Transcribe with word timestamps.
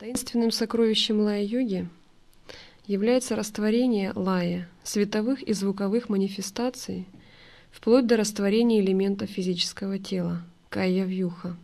Таинственным 0.00 0.50
сокровищем 0.50 1.20
лая-йоги 1.20 1.86
является 2.86 3.36
растворение 3.36 4.12
лая, 4.14 4.66
световых 4.82 5.42
и 5.42 5.52
звуковых 5.52 6.08
манифестаций, 6.08 7.04
вплоть 7.70 8.06
до 8.06 8.16
растворения 8.16 8.80
элементов 8.80 9.28
физического 9.28 9.98
тела, 9.98 10.42
кая-вьюха, 10.70 11.54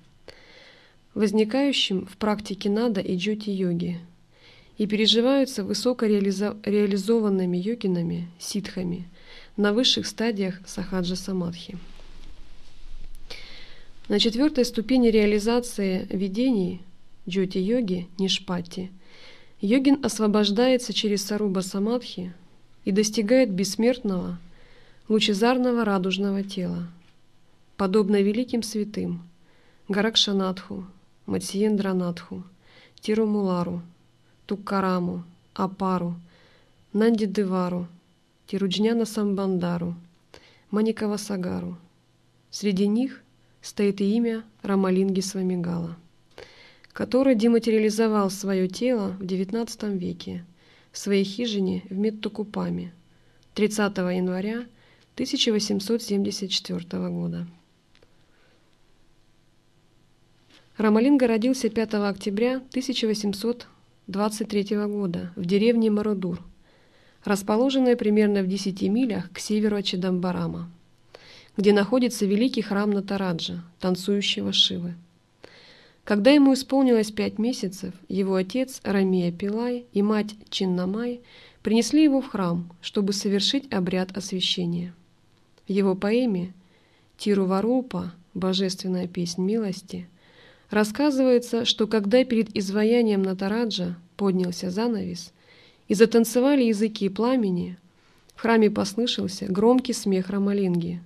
возникающим 1.15 2.05
в 2.05 2.19
практике 2.19 2.69
нада 2.69 3.01
и 3.01 3.17
джоти-йоги, 3.17 4.01
и 4.77 4.87
переживаются 4.87 5.65
высокореализованными 5.65 7.57
йогинами, 7.57 8.29
ситхами, 8.39 9.09
на 9.57 9.73
высших 9.73 10.07
стадиях 10.07 10.61
сахаджа-самадхи. 10.67 11.79
На 14.09 14.19
четвертой 14.19 14.67
ступени 14.67 15.09
реализации 15.09 16.07
видений 16.11 16.83
джоти-йоги, 17.29 18.07
нишпати, 18.19 18.91
йогин 19.61 20.05
освобождается 20.05 20.93
через 20.93 21.25
саруба 21.25 21.63
самадхи 21.63 22.33
и 22.85 22.93
достигает 22.93 23.51
бессмертного, 23.51 24.39
лучезарного 25.09 25.85
радужного 25.85 26.43
тела, 26.43 26.89
подобно 27.77 28.23
великим 28.23 28.63
святым 28.63 29.23
Гаракшанатху, 29.89 30.87
Матсиендранатху, 31.27 32.45
Тирумулару, 33.01 33.83
Туккараму, 34.47 35.25
Апару, 35.55 36.15
Нандидевару, 36.93 37.89
Тируджняна 38.47 39.05
Самбандару, 39.05 39.95
Маникавасагару. 40.71 41.77
Среди 42.51 42.87
них 42.87 43.23
стоит 43.61 44.01
и 44.01 44.17
имя 44.17 44.45
Рамалинги 44.63 45.21
Свамигала 45.21 45.97
который 46.97 47.35
дематериализовал 47.35 48.31
свое 48.31 48.69
тело 48.69 49.17
в 49.21 49.23
XIX 49.23 49.99
веке 49.99 50.47
в 50.91 50.97
своей 50.97 51.25
хижине 51.25 51.83
в 51.91 51.95
Меттукупаме 51.95 52.95
30 53.53 53.99
января 53.99 54.65
1874 55.13 57.11
года. 57.11 57.47
Рамалинга 60.79 61.27
родился 61.27 61.69
5 61.69 61.95
октября 61.97 62.63
1823 62.71 64.87
года 64.87 65.35
в 65.37 65.45
деревне 65.45 65.91
Марудур, 65.91 66.41
расположенной 67.25 67.97
примерно 67.97 68.43
в 68.43 68.47
10 68.47 68.81
милях 68.85 69.31
к 69.33 69.39
северу 69.39 69.77
от 69.77 69.85
Чедамбарама, 69.85 70.71
где 71.59 71.75
находится 71.75 72.25
великий 72.25 72.63
храм 72.63 72.91
Натараджа, 72.91 73.63
танцующего 73.81 74.55
Шивы. 74.55 74.95
Когда 76.07 76.31
ему 76.31 76.55
исполнилось 76.55 77.11
пять 77.11 77.37
месяцев, 77.37 77.93
его 78.09 78.37
отец 78.37 78.81
Рамия 78.85 79.33
Пилай 79.33 79.87
и 79.93 80.03
мать 80.03 80.37
Чиннамай 80.51 81.21
принесли 81.65 82.05
его 82.05 82.21
в 82.21 82.29
храм, 82.29 82.73
чтобы 82.81 83.13
совершить 83.13 83.73
обряд 83.73 84.17
освящения. 84.17 84.95
В 85.67 85.73
его 85.73 85.97
поэме 85.97 86.55
«Тируварупа. 87.19 88.13
Божественная 88.35 89.09
песнь 89.09 89.43
милости» 89.43 90.07
рассказывается, 90.71 91.65
что 91.65 91.89
когда 91.89 92.23
перед 92.25 92.57
изваянием 92.57 93.23
Натараджа 93.23 93.97
поднялся 94.17 94.71
занавес 94.71 95.33
и 95.89 95.95
затанцевали 95.95 96.63
языки 96.63 97.09
пламени, 97.09 97.79
в 98.37 98.43
храме 98.43 98.71
послышался 98.71 99.47
громкий 99.47 99.93
смех 99.93 100.31
Рамалинги 100.31 101.01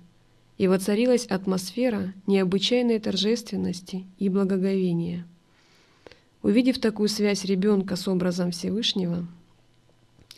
и 0.61 0.67
воцарилась 0.67 1.25
атмосфера 1.25 2.13
необычайной 2.27 2.99
торжественности 2.99 4.05
и 4.19 4.29
благоговения. 4.29 5.25
Увидев 6.43 6.77
такую 6.79 7.09
связь 7.09 7.45
ребенка 7.45 7.95
с 7.95 8.07
образом 8.07 8.51
Всевышнего, 8.51 9.25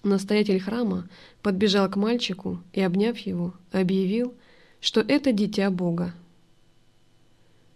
настоятель 0.02 0.62
храма 0.62 1.10
подбежал 1.42 1.90
к 1.90 1.98
мальчику 1.98 2.62
и, 2.72 2.80
обняв 2.80 3.18
его, 3.18 3.54
объявил, 3.74 4.34
что 4.80 5.02
это 5.02 5.34
дитя 5.34 5.70
Бога. 5.70 6.14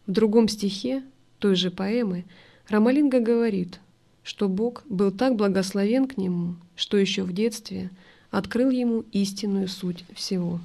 В 0.06 0.14
другом 0.14 0.48
стихе 0.48 1.04
той 1.40 1.56
же 1.56 1.70
поэмы 1.70 2.24
Рамалинга 2.70 3.20
говорит, 3.20 3.82
что 4.24 4.48
Бог 4.48 4.84
был 4.88 5.12
так 5.12 5.36
благословен 5.36 6.08
к 6.08 6.16
нему, 6.16 6.56
что 6.78 6.96
еще 6.96 7.24
в 7.24 7.34
детстве 7.34 7.90
открыл 8.32 8.70
ему 8.70 9.04
истинную 9.12 9.68
суть 9.68 10.06
всего. 10.16 10.62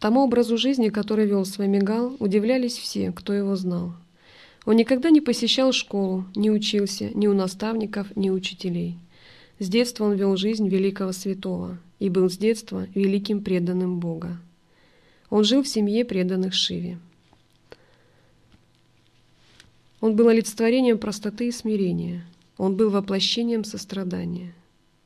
Тому 0.00 0.24
образу 0.24 0.56
жизни, 0.56 0.90
который 0.90 1.26
вел 1.26 1.44
Свамигал, 1.44 2.14
удивлялись 2.20 2.76
все, 2.76 3.10
кто 3.10 3.32
его 3.32 3.56
знал. 3.56 3.94
Он 4.64 4.76
никогда 4.76 5.10
не 5.10 5.20
посещал 5.20 5.72
школу, 5.72 6.24
не 6.36 6.50
учился 6.50 7.10
ни 7.14 7.26
у 7.26 7.34
наставников, 7.34 8.14
ни 8.16 8.30
учителей. 8.30 8.96
С 9.58 9.68
детства 9.68 10.04
он 10.04 10.14
вел 10.14 10.36
жизнь 10.36 10.68
великого 10.68 11.12
святого 11.12 11.78
и 11.98 12.10
был 12.10 12.30
с 12.30 12.36
детства 12.36 12.86
великим 12.94 13.42
преданным 13.42 13.98
Бога. 13.98 14.38
Он 15.30 15.42
жил 15.42 15.62
в 15.62 15.68
семье 15.68 16.04
преданных 16.04 16.54
Шиве. 16.54 16.98
Он 20.00 20.14
был 20.14 20.28
олицетворением 20.28 20.98
простоты 20.98 21.48
и 21.48 21.52
смирения. 21.52 22.24
Он 22.56 22.76
был 22.76 22.90
воплощением 22.90 23.64
сострадания. 23.64 24.54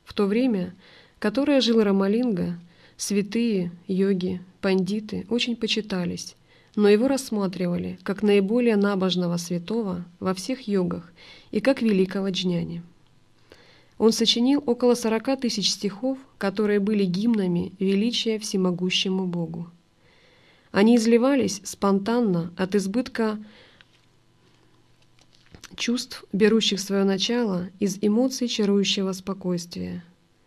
В 0.05 0.13
то 0.13 0.27
время, 0.27 0.75
которое 1.17 1.61
жил 1.61 1.81
Рамалинга, 1.81 2.59
святые, 2.95 3.71
йоги, 3.87 4.39
пандиты 4.63 5.27
очень 5.29 5.57
почитались, 5.57 6.35
но 6.77 6.87
его 6.87 7.09
рассматривали 7.09 7.99
как 8.01 8.23
наиболее 8.23 8.77
набожного 8.77 9.35
святого 9.35 10.05
во 10.21 10.33
всех 10.33 10.69
йогах 10.69 11.11
и 11.51 11.59
как 11.59 11.81
великого 11.81 12.29
джняни. 12.29 12.81
Он 13.97 14.13
сочинил 14.13 14.63
около 14.65 14.95
40 14.95 15.41
тысяч 15.41 15.69
стихов, 15.69 16.17
которые 16.37 16.79
были 16.79 17.03
гимнами 17.03 17.73
величия 17.77 18.39
всемогущему 18.39 19.27
Богу. 19.27 19.69
Они 20.71 20.95
изливались 20.95 21.59
спонтанно 21.65 22.53
от 22.55 22.73
избытка 22.73 23.37
чувств, 25.75 26.23
берущих 26.31 26.79
свое 26.79 27.03
начало 27.03 27.69
из 27.79 27.97
эмоций 28.01 28.47
чарующего 28.47 29.11
спокойствия. 29.11 30.05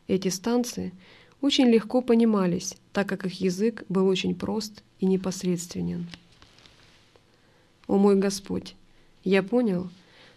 Эти 0.09 0.29
станции– 0.29 0.95
очень 1.41 1.67
легко 1.67 2.01
понимались, 2.01 2.77
так 2.93 3.09
как 3.09 3.27
их 3.27 3.41
язык 3.41 3.85
был 3.89 4.07
очень 4.07 4.35
прост 4.35 4.83
и 5.01 5.07
непосредственен. 5.07 6.07
О 7.87 7.99
мой 7.99 8.17
Господь, 8.17 8.75
я 9.23 9.43
понял, 9.43 9.89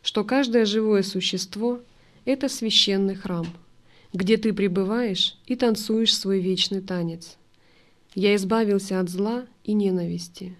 что 0.04 0.24
каждое 0.24 0.66
живое 0.66 1.04
существо— 1.04 1.80
это 2.26 2.50
священный 2.50 3.16
храм, 3.16 3.48
где 4.14 4.38
ты 4.38 4.54
пребываешь 4.54 5.38
и 5.46 5.56
танцуешь 5.56 6.16
свой 6.16 6.40
вечный 6.40 6.82
танец. 6.82 7.38
Я 8.14 8.36
избавился 8.36 9.00
от 9.00 9.10
зла 9.10 9.46
и 9.64 9.74
ненависти. 9.74 10.56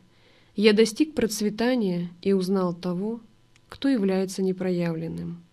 Я 0.56 0.74
достиг 0.74 1.16
процветания 1.16 2.10
и 2.22 2.34
узнал 2.34 2.74
того, 2.74 3.22
кто 3.70 3.88
является 3.88 4.42
непроявленным. 4.42 5.44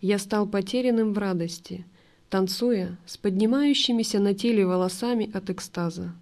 Я 0.00 0.18
стал 0.18 0.46
потерянным 0.46 1.12
в 1.12 1.18
радости— 1.18 1.84
танцуя 2.28 2.96
с 3.06 3.16
поднимающимися 3.16 4.20
на 4.20 4.34
теле 4.34 4.66
волосами 4.66 5.30
от 5.32 5.50
экстаза. 5.50 6.12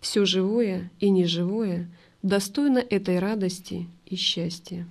Все 0.00 0.24
живое 0.24 0.90
и 1.00 1.10
неживое 1.10 1.88
достойно 2.22 2.78
этой 2.78 3.18
радости 3.18 3.86
и 4.06 4.16
счастья. 4.16 4.86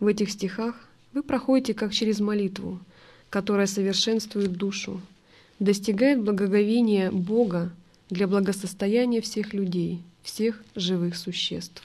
В 0.00 0.06
этих 0.06 0.30
стихах 0.30 0.88
вы 1.12 1.22
проходите 1.22 1.74
как 1.74 1.92
через 1.92 2.20
молитву, 2.20 2.80
которая 3.30 3.66
совершенствует 3.66 4.52
душу, 4.52 5.00
достигает 5.58 6.22
благоговения 6.22 7.10
Бога 7.10 7.70
для 8.10 8.26
благосостояния 8.26 9.20
всех 9.20 9.54
людей, 9.54 10.02
всех 10.22 10.62
живых 10.74 11.16
существ. 11.16 11.82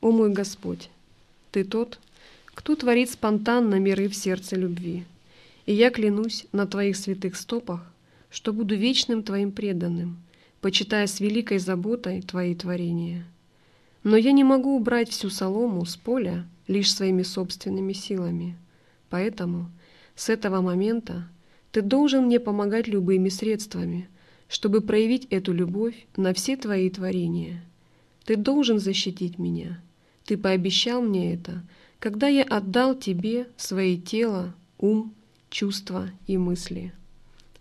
О 0.00 0.10
мой 0.10 0.32
Господь, 0.32 0.90
Ты 1.52 1.64
тот, 1.64 1.98
кто 2.56 2.74
творит 2.74 3.10
спонтанно 3.10 3.78
миры 3.78 4.08
в 4.08 4.16
сердце 4.16 4.56
любви. 4.56 5.04
И 5.66 5.74
я 5.74 5.90
клянусь 5.90 6.46
на 6.52 6.66
Твоих 6.66 6.96
святых 6.96 7.36
стопах, 7.36 7.92
что 8.30 8.54
буду 8.54 8.74
вечным 8.74 9.22
Твоим 9.22 9.52
преданным, 9.52 10.16
почитая 10.62 11.06
с 11.06 11.20
великой 11.20 11.58
заботой 11.58 12.22
Твои 12.22 12.54
творения. 12.54 13.26
Но 14.04 14.16
я 14.16 14.32
не 14.32 14.42
могу 14.42 14.74
убрать 14.74 15.10
всю 15.10 15.28
солому 15.28 15.84
с 15.84 15.96
поля 15.96 16.46
лишь 16.66 16.92
своими 16.92 17.22
собственными 17.22 17.92
силами. 17.92 18.56
Поэтому 19.10 19.70
с 20.14 20.30
этого 20.30 20.62
момента 20.62 21.28
Ты 21.72 21.82
должен 21.82 22.24
мне 22.24 22.40
помогать 22.40 22.88
любыми 22.88 23.28
средствами, 23.28 24.08
чтобы 24.48 24.80
проявить 24.80 25.26
эту 25.28 25.52
любовь 25.52 26.06
на 26.16 26.32
все 26.32 26.56
Твои 26.56 26.88
творения. 26.88 27.62
Ты 28.24 28.36
должен 28.36 28.78
защитить 28.78 29.38
меня. 29.38 29.78
Ты 30.24 30.38
пообещал 30.38 31.02
мне 31.02 31.34
это— 31.34 31.62
когда 32.06 32.28
я 32.28 32.44
отдал 32.44 32.94
Тебе 32.94 33.48
свои 33.56 33.98
тело, 33.98 34.54
ум, 34.78 35.12
чувства 35.50 36.08
и 36.28 36.38
мысли. 36.38 36.92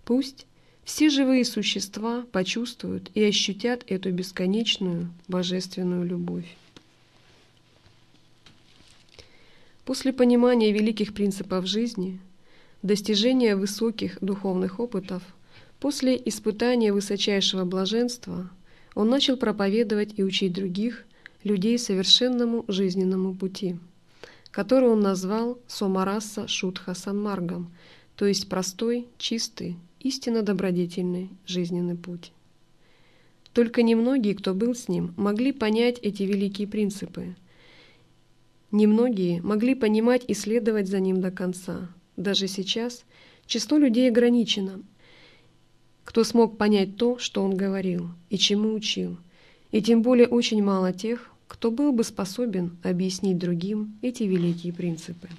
Пусть 0.03 0.45
все 0.83 1.09
живые 1.09 1.44
существа 1.45 2.27
почувствуют 2.31 3.09
и 3.15 3.24
ощутят 3.24 3.83
эту 3.88 4.12
бесконечную 4.12 5.12
божественную 5.27 6.06
любовь. 6.06 6.45
После 9.83 10.13
понимания 10.13 10.71
великих 10.71 11.15
принципов 11.15 11.65
жизни, 11.65 12.19
достижения 12.83 13.56
высоких 13.56 14.19
духовных 14.21 14.80
опытов, 14.80 15.24
после 15.80 16.21
испытания 16.24 16.94
высочайшего 16.94 17.65
блаженства, 17.65 18.51
он 18.94 19.09
начал 19.09 19.38
проповедовать 19.38 20.13
и 20.18 20.24
учить 20.24 20.53
других 20.53 21.03
людей 21.44 21.80
совершенному 21.80 22.63
жизненному 22.68 23.33
пути, 23.33 23.77
который 24.56 24.88
он 24.88 25.02
назвал 25.02 25.60
Сомараса 25.68 26.48
Шутха 26.48 26.94
Санмаргом, 26.94 27.74
то 28.16 28.25
есть 28.25 28.48
простой, 28.48 29.06
чистый, 29.18 29.75
истинно 30.00 30.44
добродетельный 30.44 31.30
жизненный 31.46 31.98
путь. 31.98 32.31
Только 33.52 33.84
немногие, 33.84 34.34
кто 34.34 34.54
был 34.54 34.74
с 34.74 34.88
ним, 34.88 35.13
могли 35.18 35.52
понять 35.52 36.00
эти 36.02 36.24
великие 36.24 36.69
принципы– 36.69 37.36
Немногие 38.72 39.42
могли 39.42 39.74
понимать 39.74 40.24
и 40.28 40.34
следовать 40.34 40.90
за 40.90 41.00
ним 41.00 41.22
до 41.22 41.31
конца. 41.31 41.88
Даже 42.18 42.48
сейчас 42.48 43.06
число 43.46 43.78
людей 43.78 44.10
ограничено. 44.10 44.81
Кто 46.04 46.25
смог 46.25 46.57
понять 46.57 46.98
то, 46.98 47.18
что 47.18 47.42
он 47.42 47.56
говорил 47.56 48.10
и 48.30 48.38
чему 48.38 48.74
учил, 48.74 49.18
и 49.72 49.81
тем 49.81 50.02
более 50.02 50.28
очень 50.28 50.62
мало 50.62 50.92
тех, 50.92 51.31
кто 51.47 51.71
был 51.71 51.92
бы 51.92 52.03
способен 52.03 52.77
объяснить 52.83 53.38
другим 53.38 53.97
эти 54.01 54.24
великие 54.24 54.74
принципы. 54.74 55.30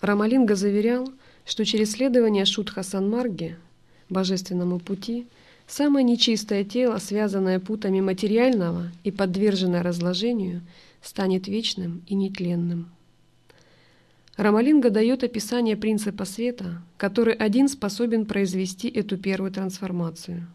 Рамалинга 0.00 0.54
заверял, 0.54 1.12
что 1.44 1.64
через 1.64 1.92
следование 1.92 2.44
Шутха 2.44 2.82
Санмарге, 2.82 3.58
божественному 4.08 4.78
пути, 4.78 5.26
Самое 5.68 6.02
нечистое 6.02 6.64
тело, 6.64 6.96
связанное 6.96 7.60
путами 7.60 8.00
материального 8.00 8.90
и 9.04 9.10
подверженное 9.10 9.82
разложению, 9.82 10.62
станет 11.02 11.46
вечным 11.46 12.02
и 12.06 12.14
нетленным. 12.14 12.88
Рамалинга 14.38 14.88
дает 14.88 15.24
описание 15.24 15.76
принципа 15.76 16.24
света, 16.24 16.82
который 16.96 17.34
один 17.34 17.68
способен 17.68 18.24
произвести 18.24 18.88
эту 18.88 19.18
первую 19.18 19.52
трансформацию. 19.52 20.46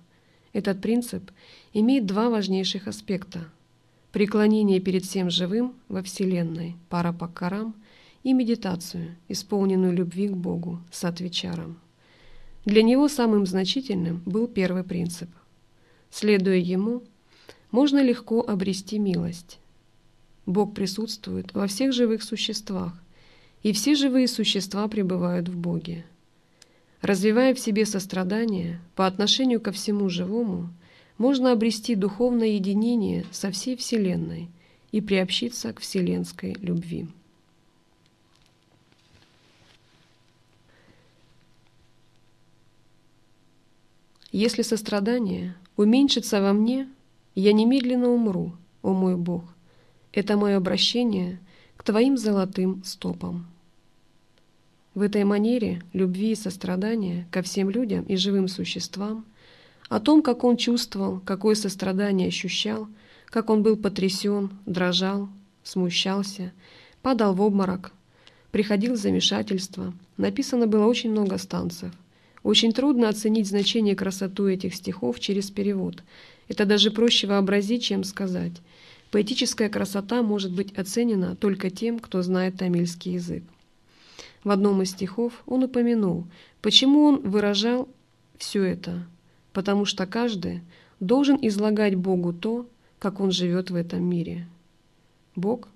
Этот 0.51 0.81
принцип 0.81 1.29
имеет 1.73 2.05
два 2.05 2.29
важнейших 2.29 2.87
аспекта– 2.87 3.49
преклонение 4.13 4.79
перед 4.79 5.03
всем 5.03 5.29
живым 5.29 5.73
во 5.89 6.03
Вселенной, 6.03 6.77
парапаккарам, 6.87 7.75
и 8.23 8.31
медитацию, 8.31 9.15
исполненную 9.27 9.91
любви 9.91 10.29
к 10.29 10.33
Богу, 10.33 10.79
сатвичарам. 10.91 11.77
Для 12.63 12.81
него 12.81 13.09
самым 13.09 13.45
значительным 13.45 14.21
был 14.25 14.47
первый 14.47 14.83
принцип. 14.83 15.29
Следуя 16.09 16.55
ему, 16.55 17.03
можно 17.71 18.01
легко 18.01 18.41
обрести 18.41 18.97
милость. 18.97 19.59
Бог 20.45 20.73
присутствует 20.73 21.53
во 21.53 21.67
всех 21.67 21.91
живых 21.91 22.23
существах, 22.23 22.93
и 23.61 23.73
все 23.73 23.95
живые 23.95 24.27
существа 24.27 24.87
пребывают 24.87 25.49
в 25.49 25.57
Боге. 25.57 26.05
Развивая 27.01 27.53
в 27.53 27.59
себе 27.59 27.85
сострадание 27.85 28.79
по 28.95 29.05
отношению 29.05 29.59
ко 29.59 29.73
всему 29.73 30.07
живому, 30.07 30.69
можно 31.17 31.51
обрести 31.51 31.95
духовное 31.95 32.49
единение 32.49 33.25
со 33.31 33.51
всей 33.51 33.75
Вселенной 33.75 34.49
и 34.91 35.01
приобщиться 35.01 35.73
к 35.73 35.79
вселенской 35.79 36.53
любви. 36.59 37.07
Если 44.31 44.63
сострадание 44.63 45.55
уменьшится 45.77 46.41
во 46.41 46.53
мне, 46.53 46.89
я 47.35 47.53
немедленно 47.53 48.09
умру, 48.09 48.53
о 48.81 48.93
мой 48.93 49.15
Бог. 49.15 49.43
Это 50.11 50.37
мое 50.37 50.57
обращение 50.57 51.39
к 51.77 51.83
Твоим 51.83 52.17
золотым 52.17 52.83
стопам. 52.83 53.47
В 54.93 55.01
этой 55.01 55.23
манере 55.23 55.81
любви 55.93 56.31
и 56.31 56.35
сострадания 56.35 57.27
ко 57.31 57.41
всем 57.41 57.69
людям 57.69 58.03
и 58.05 58.15
живым 58.15 58.47
существам, 58.47 59.25
о 59.89 59.99
том, 59.99 60.21
как 60.21 60.43
он 60.43 60.57
чувствовал, 60.57 61.19
какое 61.19 61.55
сострадание 61.55 62.27
ощущал, 62.27 62.87
как 63.25 63.49
он 63.49 63.63
был 63.63 63.77
потрясен, 63.77 64.51
дрожал, 64.65 65.29
смущался, 65.63 66.51
падал 67.01 67.33
в 67.33 67.41
обморок, 67.41 67.91
приходил 68.51 68.93
в 68.93 68.97
замешательство, 68.97 69.93
написано 70.17 70.67
было 70.67 70.85
очень 70.85 71.11
много 71.11 71.37
станцев. 71.37 71.91
Очень 72.43 72.73
трудно 72.73 73.07
оценить 73.07 73.47
значение 73.47 73.95
красоту 73.95 74.47
этих 74.47 74.75
стихов 74.75 75.19
через 75.19 75.49
перевод. 75.49 76.03
Это 76.49 76.65
даже 76.65 76.91
проще 76.91 77.25
вообразить, 77.25 77.83
чем 77.83 78.03
сказать. 78.03 78.51
Поэтическая 79.11 79.69
красота 79.69 80.21
может 80.21 80.51
быть 80.51 80.73
оценена 80.77 81.35
только 81.35 81.69
тем, 81.69 81.99
кто 81.99 82.21
знает 82.21 82.57
тамильский 82.57 83.13
язык. 83.13 83.43
В 84.43 84.49
одном 84.49 84.81
из 84.81 84.91
стихов 84.91 85.41
он 85.45 85.63
упомянул, 85.63 86.27
почему 86.61 87.05
он 87.05 87.21
выражал 87.21 87.87
все 88.37 88.63
это, 88.63 89.07
потому 89.53 89.85
что 89.85 90.05
каждый 90.05 90.61
должен 90.99 91.37
излагать 91.41 91.95
Богу 91.95 92.33
то, 92.33 92.67
как 92.99 93.19
он 93.19 93.31
живет 93.31 93.69
в 93.69 93.75
этом 93.75 94.03
мире. 94.03 94.47
Бог 95.35 95.67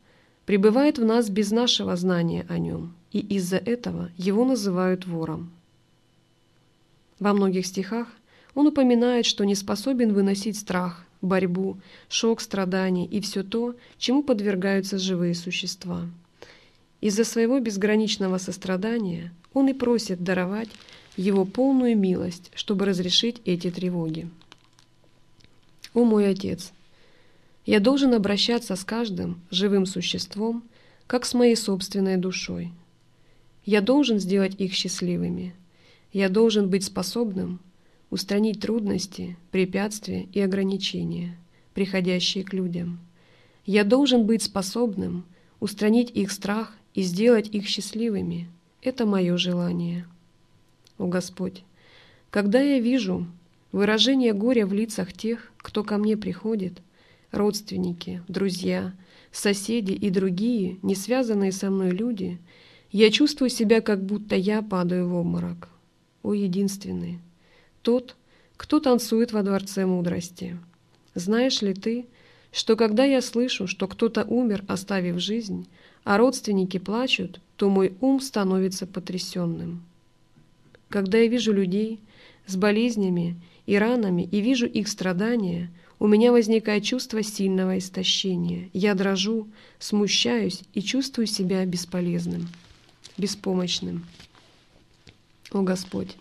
пребывает 0.46 0.98
в 0.98 1.06
нас 1.06 1.30
без 1.30 1.52
нашего 1.52 1.96
знания 1.96 2.46
о 2.50 2.58
нем, 2.58 2.94
и 3.12 3.20
из-за 3.20 3.58
этого 3.58 4.10
его 4.18 4.46
называют 4.46 5.06
вором. 5.06 5.52
Во 7.20 7.34
многих 7.34 7.66
стихах 7.66 8.08
он 8.54 8.68
упоминает, 8.68 9.26
что 9.26 9.44
не 9.44 9.56
способен 9.56 10.14
выносить 10.14 10.58
страх, 10.58 11.06
борьбу, 11.22 11.80
шок 12.10 12.42
страданий 12.42 13.06
и 13.06 13.20
все 13.22 13.44
то, 13.44 13.76
чему 13.98 14.24
подвергаются 14.24 14.98
живые 14.98 15.36
существа. 15.36 16.08
Из-за 17.02 17.24
своего 17.24 17.60
безграничного 17.60 18.38
сострадания 18.38 19.34
он 19.54 19.70
и 19.70 19.74
просит 19.74 20.24
даровать 20.24 20.70
его 21.16 21.46
полную 21.46 21.98
милость, 21.98 22.52
чтобы 22.56 22.86
разрешить 22.86 23.42
эти 23.46 23.72
тревоги. 23.72 24.30
«О 25.94 26.04
мой 26.04 26.30
Отец! 26.30 26.72
Я 27.66 27.80
должен 27.80 28.14
обращаться 28.14 28.76
с 28.76 28.84
каждым 28.84 29.42
живым 29.52 29.86
существом, 29.86 30.64
как 31.06 31.26
с 31.26 31.34
моей 31.34 31.56
собственной 31.56 32.18
душой. 32.18 32.72
Я 33.66 33.82
должен 33.82 34.20
сделать 34.20 34.56
их 34.60 34.74
счастливыми– 34.74 35.54
я 36.14 36.30
должен 36.30 36.70
быть 36.70 36.84
способным 36.84 37.60
устранить 38.10 38.62
трудности, 38.62 39.38
препятствия 39.52 40.28
и 40.32 40.40
ограничения, 40.40 41.38
приходящие 41.74 42.44
к 42.44 42.54
людям. 42.54 43.00
Я 43.66 43.84
должен 43.84 44.26
быть 44.26 44.42
способным 44.42 45.26
устранить 45.60 46.10
их 46.12 46.32
страх 46.32 46.76
и 46.98 47.04
сделать 47.04 47.48
их 47.50 47.68
счастливыми. 47.68 48.50
Это 48.82 49.06
мое 49.06 49.38
желание. 49.38 50.08
О 50.98 51.06
Господь, 51.06 51.64
когда 52.32 52.60
я 52.60 52.80
вижу 52.80 53.28
выражение 53.72 54.34
горя 54.34 54.66
в 54.66 54.74
лицах 54.74 55.14
тех, 55.14 55.52
кто 55.58 55.84
ко 55.84 56.00
мне 56.00 56.18
приходит, 56.18 56.82
родственники, 57.30 58.24
друзья, 58.28 58.96
соседи 59.32 59.92
и 59.92 60.10
другие, 60.10 60.80
не 60.82 60.96
связанные 60.96 61.52
со 61.52 61.70
мной 61.70 61.92
люди, 61.92 62.40
я 62.92 63.12
чувствую 63.12 63.52
себя, 63.52 63.82
как 63.82 64.04
будто 64.04 64.36
я 64.36 64.64
падаю 64.64 65.08
в 65.08 65.14
обморок 65.14 65.70
о 66.24 66.34
единственный, 66.34 67.20
тот, 67.84 68.16
кто 68.56 68.80
танцует 68.80 69.34
во 69.34 69.44
дворце 69.44 69.86
мудрости. 69.86 70.58
Знаешь 71.14 71.62
ли 71.62 71.76
ты, 71.76 72.08
что 72.52 72.76
когда 72.76 73.04
я 73.04 73.22
слышу, 73.22 73.68
что 73.68 73.88
кто-то 73.88 74.24
умер, 74.24 74.66
оставив 74.68 75.20
жизнь, 75.20 75.68
а 76.04 76.18
родственники 76.18 76.78
плачут, 76.78 77.42
то 77.56 77.70
мой 77.70 77.94
ум 78.02 78.20
становится 78.22 78.86
потрясенным. 78.86 79.84
Когда 80.90 81.18
я 81.18 81.28
вижу 81.28 81.52
людей 81.52 82.00
с 82.46 82.56
болезнями 82.56 83.36
и 83.66 83.78
ранами 83.78 84.24
и 84.32 84.40
вижу 84.40 84.66
их 84.66 84.88
страдания, 84.88 85.70
у 86.00 86.08
меня 86.08 86.32
возникает 86.32 86.84
чувство 86.84 87.24
сильного 87.24 87.78
истощения. 87.80 88.70
Я 88.74 88.94
дрожу, 88.94 89.48
смущаюсь 89.80 90.62
и 90.74 90.82
чувствую 90.82 91.26
себя 91.26 91.66
бесполезным, 91.66 92.48
беспомощным. 93.18 94.06
О 95.52 95.62
Господь, 95.62 96.16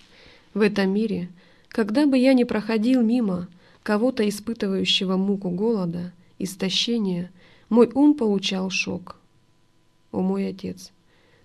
в 0.55 0.63
этом 0.63 0.91
мире, 0.91 1.29
когда 1.69 2.07
бы 2.07 2.17
я 2.17 2.33
ни 2.33 2.45
проходил 2.45 3.03
мимо 3.03 3.49
кого-то 3.83 4.27
испытывающего 4.29 5.17
муку 5.17 5.51
голода, 5.51 6.13
истощения, 6.39 7.31
мой 7.69 7.91
ум 7.93 8.15
получал 8.15 8.71
шок. 8.71 9.17
О 10.17 10.23
мой 10.23 10.49
Отец, 10.49 10.93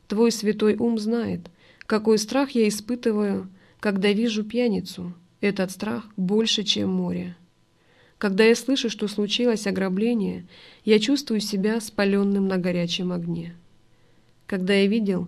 Твой 0.08 0.32
святой 0.32 0.78
ум 0.78 0.98
знает, 0.98 1.52
какой 1.86 2.18
страх 2.18 2.52
я 2.52 2.70
испытываю, 2.70 3.50
когда 3.82 4.14
вижу 4.14 4.46
пьяницу. 4.46 5.14
Этот 5.42 5.72
страх 5.72 6.08
больше, 6.16 6.64
чем 6.64 6.90
море. 6.90 7.36
Когда 8.18 8.46
я 8.46 8.56
слышу, 8.56 8.90
что 8.90 9.10
случилось 9.10 9.68
ограбление, 9.68 10.48
я 10.86 11.00
чувствую 11.00 11.42
себя 11.42 11.82
спаленным 11.82 12.48
на 12.48 12.58
горячем 12.58 13.12
огне. 13.12 13.58
Когда 14.48 14.74
я 14.74 14.88
видел, 14.88 15.28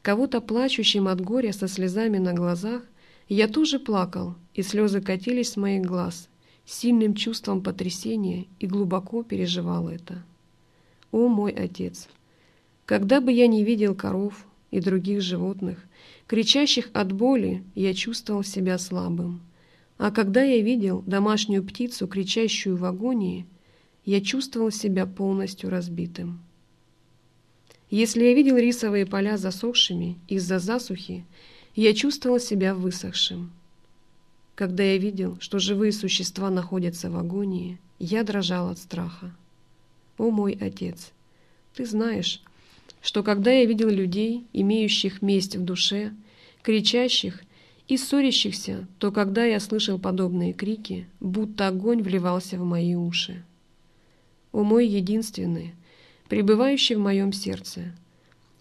кого-то 0.00 0.40
плачущим 0.40 1.08
от 1.08 1.20
горя 1.20 1.52
со 1.52 1.66
слезами 1.66 2.18
на 2.18 2.32
глазах, 2.32 2.82
я 3.28 3.48
тоже 3.48 3.80
плакал, 3.80 4.36
и 4.54 4.62
слезы 4.62 5.00
катились 5.00 5.50
с 5.50 5.56
моих 5.56 5.84
глаз, 5.84 6.28
сильным 6.64 7.14
чувством 7.14 7.60
потрясения 7.60 8.46
и 8.60 8.68
глубоко 8.68 9.24
переживал 9.24 9.88
это. 9.88 10.22
О 11.10 11.26
мой 11.26 11.50
Отец! 11.50 12.08
Когда 12.86 13.20
бы 13.20 13.32
я 13.32 13.46
не 13.46 13.64
видел 13.64 13.94
коров 13.94 14.46
и 14.70 14.80
других 14.80 15.22
животных, 15.22 15.78
кричащих 16.26 16.90
от 16.92 17.12
боли, 17.12 17.64
я 17.74 17.94
чувствовал 17.94 18.44
себя 18.44 18.78
слабым. 18.78 19.40
А 19.96 20.10
когда 20.10 20.42
я 20.42 20.60
видел 20.60 21.02
домашнюю 21.06 21.64
птицу, 21.64 22.06
кричащую 22.06 22.76
в 22.76 22.84
агонии, 22.84 23.46
я 24.04 24.20
чувствовал 24.20 24.70
себя 24.70 25.06
полностью 25.06 25.70
разбитым. 25.70 26.40
Если 27.88 28.24
я 28.24 28.34
видел 28.34 28.56
рисовые 28.56 29.06
поля 29.06 29.38
засохшими 29.38 30.18
из-за 30.28 30.58
засухи, 30.58 31.24
я 31.74 31.94
чувствовал 31.94 32.38
себя 32.38 32.74
высохшим. 32.74 33.50
Когда 34.54 34.82
я 34.82 34.98
видел, 34.98 35.38
что 35.40 35.58
живые 35.58 35.92
существа 35.92 36.50
находятся 36.50 37.10
в 37.10 37.16
агонии, 37.16 37.78
я 37.98 38.24
дрожал 38.24 38.68
от 38.68 38.78
страха. 38.78 39.34
О 40.18 40.30
мой 40.30 40.52
Отец, 40.60 41.12
Ты 41.74 41.86
знаешь, 41.86 42.42
что 43.04 43.22
когда 43.22 43.52
я 43.52 43.66
видел 43.66 43.90
людей, 43.90 44.46
имеющих 44.54 45.20
месть 45.20 45.56
в 45.56 45.62
душе, 45.62 46.14
кричащих 46.62 47.42
и 47.86 47.98
ссорящихся, 47.98 48.88
то 48.98 49.12
когда 49.12 49.44
я 49.44 49.60
слышал 49.60 49.98
подобные 49.98 50.54
крики, 50.54 51.06
будто 51.20 51.68
огонь 51.68 52.02
вливался 52.02 52.56
в 52.56 52.64
мои 52.64 52.94
уши. 52.94 53.44
О 54.52 54.62
мой 54.62 54.86
единственный, 54.86 55.74
пребывающий 56.30 56.94
в 56.94 57.00
моем 57.00 57.34
сердце, 57.34 57.94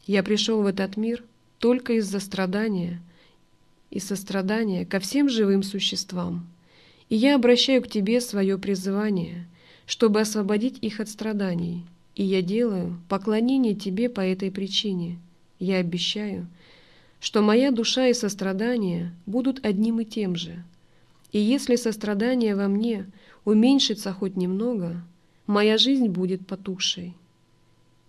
я 0.08 0.24
пришел 0.24 0.62
в 0.62 0.66
этот 0.66 0.98
мир 0.98 1.24
только 1.58 1.94
из-за 1.94 2.20
страдания 2.20 3.02
и 3.92 4.00
сострадания 4.00 4.86
ко 4.86 5.00
всем 5.00 5.30
живым 5.30 5.64
существам, 5.64 6.46
и 7.08 7.16
я 7.16 7.36
обращаю 7.36 7.82
к 7.82 7.88
Тебе 7.88 8.20
свое 8.20 8.58
призывание, 8.58 9.48
чтобы 9.86 10.20
освободить 10.20 10.80
их 10.82 11.00
от 11.00 11.08
страданий, 11.08 11.86
и 12.16 12.24
я 12.24 12.42
делаю 12.42 13.00
поклонение 13.10 13.74
Тебе 13.74 14.10
по 14.10 14.22
этой 14.22 14.52
причине. 14.52 15.20
Я 15.60 15.78
обещаю, 15.78 16.48
что 17.20 17.42
моя 17.42 17.72
душа 17.72 18.08
и 18.08 18.14
сострадание 18.14 19.14
будут 19.26 19.66
одним 19.66 20.00
и 20.00 20.06
тем 20.06 20.36
же. 20.36 20.64
И 21.32 21.40
если 21.40 21.76
сострадание 21.76 22.56
во 22.56 22.68
мне 22.68 23.10
уменьшится 23.46 24.14
хоть 24.14 24.36
немного, 24.36 25.04
моя 25.48 25.78
жизнь 25.78 26.08
будет 26.08 26.46
потухшей. 26.46 27.16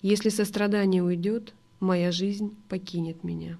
Если 0.03 0.29
сострадание 0.29 1.03
уйдет, 1.03 1.55
моя 1.81 2.13
жизнь 2.13 2.55
покинет 2.69 3.25
меня. 3.25 3.57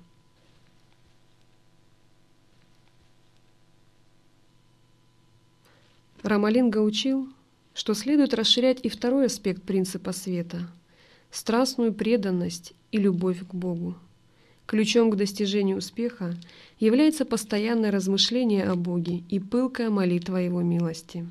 Рамалинга 6.23 6.79
учил, 6.79 7.29
что 7.75 7.95
следует 7.95 8.33
расширять 8.33 8.79
и 8.83 8.89
второй 8.89 9.27
аспект 9.27 9.63
принципа 9.63 10.13
света– 10.13 10.71
страстную 11.35 11.93
преданность 11.93 12.75
и 12.93 12.99
любовь 12.99 13.41
к 13.41 13.53
Богу. 13.53 13.97
Ключом 14.67 15.11
к 15.11 15.17
достижению 15.17 15.79
успеха 15.79 16.35
является 16.79 17.25
постоянное 17.25 17.91
размышление 17.91 18.65
о 18.65 18.77
Боге 18.77 19.25
и 19.29 19.41
пылкая 19.41 19.91
молитва 19.91 20.37
Его 20.37 20.63
милости. 20.63 21.27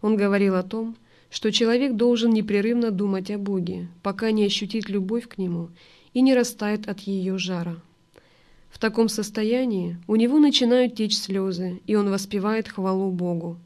Он 0.00 0.16
говорил 0.16 0.54
о 0.54 0.62
том, 0.62 0.96
что 1.30 1.50
человек 1.50 1.94
должен 1.94 2.32
непрерывно 2.32 2.90
думать 2.92 3.30
о 3.30 3.38
Боге, 3.38 3.88
пока 4.02 4.30
не 4.30 4.44
ощутит 4.46 4.88
любовь 4.88 5.28
к 5.28 5.36
Нему 5.36 5.68
и 6.14 6.22
не 6.22 6.34
растает 6.34 6.88
от 6.88 7.00
ее 7.00 7.36
жара. 7.36 7.76
В 8.70 8.78
таком 8.78 9.08
состоянии 9.08 9.98
у 10.06 10.14
него 10.14 10.38
начинают 10.38 10.94
течь 10.94 11.18
слезы, 11.18 11.80
и 11.86 11.96
он 11.96 12.08
воспевает 12.10 12.68
хвалу 12.68 13.10
Богу, 13.10 13.58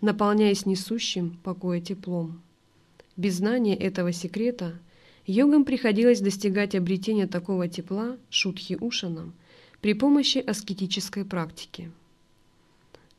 наполняясь 0.00 0.66
несущим 0.66 1.38
покоя 1.42 1.80
теплом. 1.80 2.40
Без 3.16 3.34
знания 3.34 3.76
этого 3.76 4.12
секрета 4.12 4.78
йогам 5.26 5.64
приходилось 5.64 6.20
достигать 6.20 6.74
обретения 6.74 7.26
такого 7.26 7.68
тепла 7.68 8.16
шутхи 8.30 8.76
ушанам 8.80 9.34
при 9.80 9.94
помощи 9.94 10.38
аскетической 10.38 11.24
практики. 11.24 11.90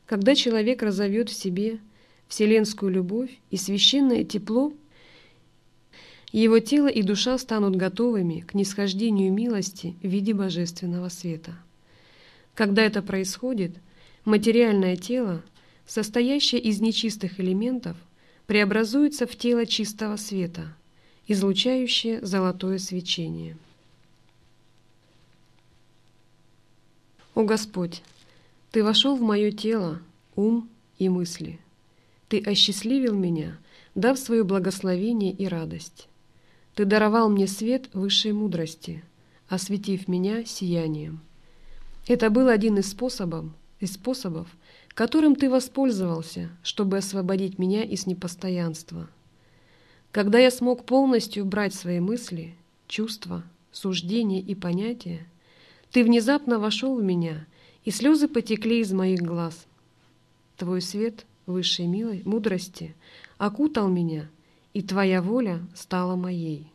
Когда 0.05 0.35
человек 0.35 0.81
разовьет 0.81 1.29
в 1.29 1.33
себе 1.33 1.79
вселенскую 2.27 2.91
любовь 2.91 3.29
и 3.49 3.57
священное 3.57 4.23
тепло, 4.23 4.73
его 6.31 6.59
тело 6.59 6.87
и 6.87 7.01
душа 7.01 7.37
станут 7.37 7.75
готовыми 7.75 8.39
к 8.39 8.53
нисхождению 8.53 9.33
милости 9.33 9.95
в 10.01 10.07
виде 10.07 10.33
божественного 10.33 11.09
света. 11.09 11.53
Когда 12.55 12.83
это 12.83 13.01
происходит, 13.01 13.75
материальное 14.23 14.95
тело, 14.95 15.43
состоящее 15.91 16.61
из 16.61 16.79
нечистых 16.79 17.39
элементов, 17.39 17.97
преобразуется 18.47 19.27
в 19.27 19.35
тело 19.35 19.65
чистого 19.65 20.15
света, 20.15 20.75
излучающее 21.27 22.25
золотое 22.25 22.77
свечение. 22.77 23.57
О 27.35 27.43
Господь, 27.43 28.01
Ты 28.71 28.83
вошел 28.83 29.15
в 29.15 29.21
мое 29.21 29.51
тело, 29.51 30.01
ум 30.35 30.69
и 30.97 31.09
мысли– 31.09 31.59
ты 32.31 32.39
осчастливил 32.39 33.13
меня, 33.13 33.57
дав 33.93 34.17
свое 34.17 34.45
благословение 34.45 35.33
и 35.33 35.49
радость. 35.49 36.07
Ты 36.75 36.85
даровал 36.85 37.27
мне 37.27 37.45
свет 37.45 37.89
высшей 37.91 38.31
мудрости, 38.31 39.03
осветив 39.49 40.07
меня 40.07 40.45
сиянием. 40.45 41.19
Это 42.07 42.29
был 42.29 42.47
один 42.47 42.77
из 42.77 42.89
способов, 42.89 43.47
из 43.81 43.95
способов, 43.95 44.47
которым 44.93 45.35
ты 45.35 45.49
воспользовался, 45.49 46.49
чтобы 46.63 46.97
освободить 46.97 47.59
меня 47.59 47.83
из 47.83 48.05
непостоянства. 48.07 49.09
Когда 50.11 50.39
я 50.39 50.51
смог 50.51 50.85
полностью 50.85 51.45
брать 51.45 51.73
свои 51.73 51.99
мысли, 51.99 52.55
чувства, 52.87 53.43
суждения 53.71 54.41
и 54.41 54.55
понятия, 54.55 55.25
ты 55.91 56.03
внезапно 56.03 56.59
вошел 56.59 56.95
в 56.95 57.03
меня, 57.03 57.45
и 57.85 57.91
слезы 57.91 58.27
потекли 58.27 58.81
из 58.81 58.91
моих 58.91 59.21
глаз. 59.21 59.65
Твой 60.57 60.81
свет 60.81 61.25
высшей 61.45 61.87
милой 61.87 62.21
мудрости 62.25 62.95
окутал 63.37 63.87
меня, 63.87 64.29
и 64.73 64.81
Твоя 64.81 65.21
воля 65.21 65.61
стала 65.73 66.15
моей. 66.15 66.67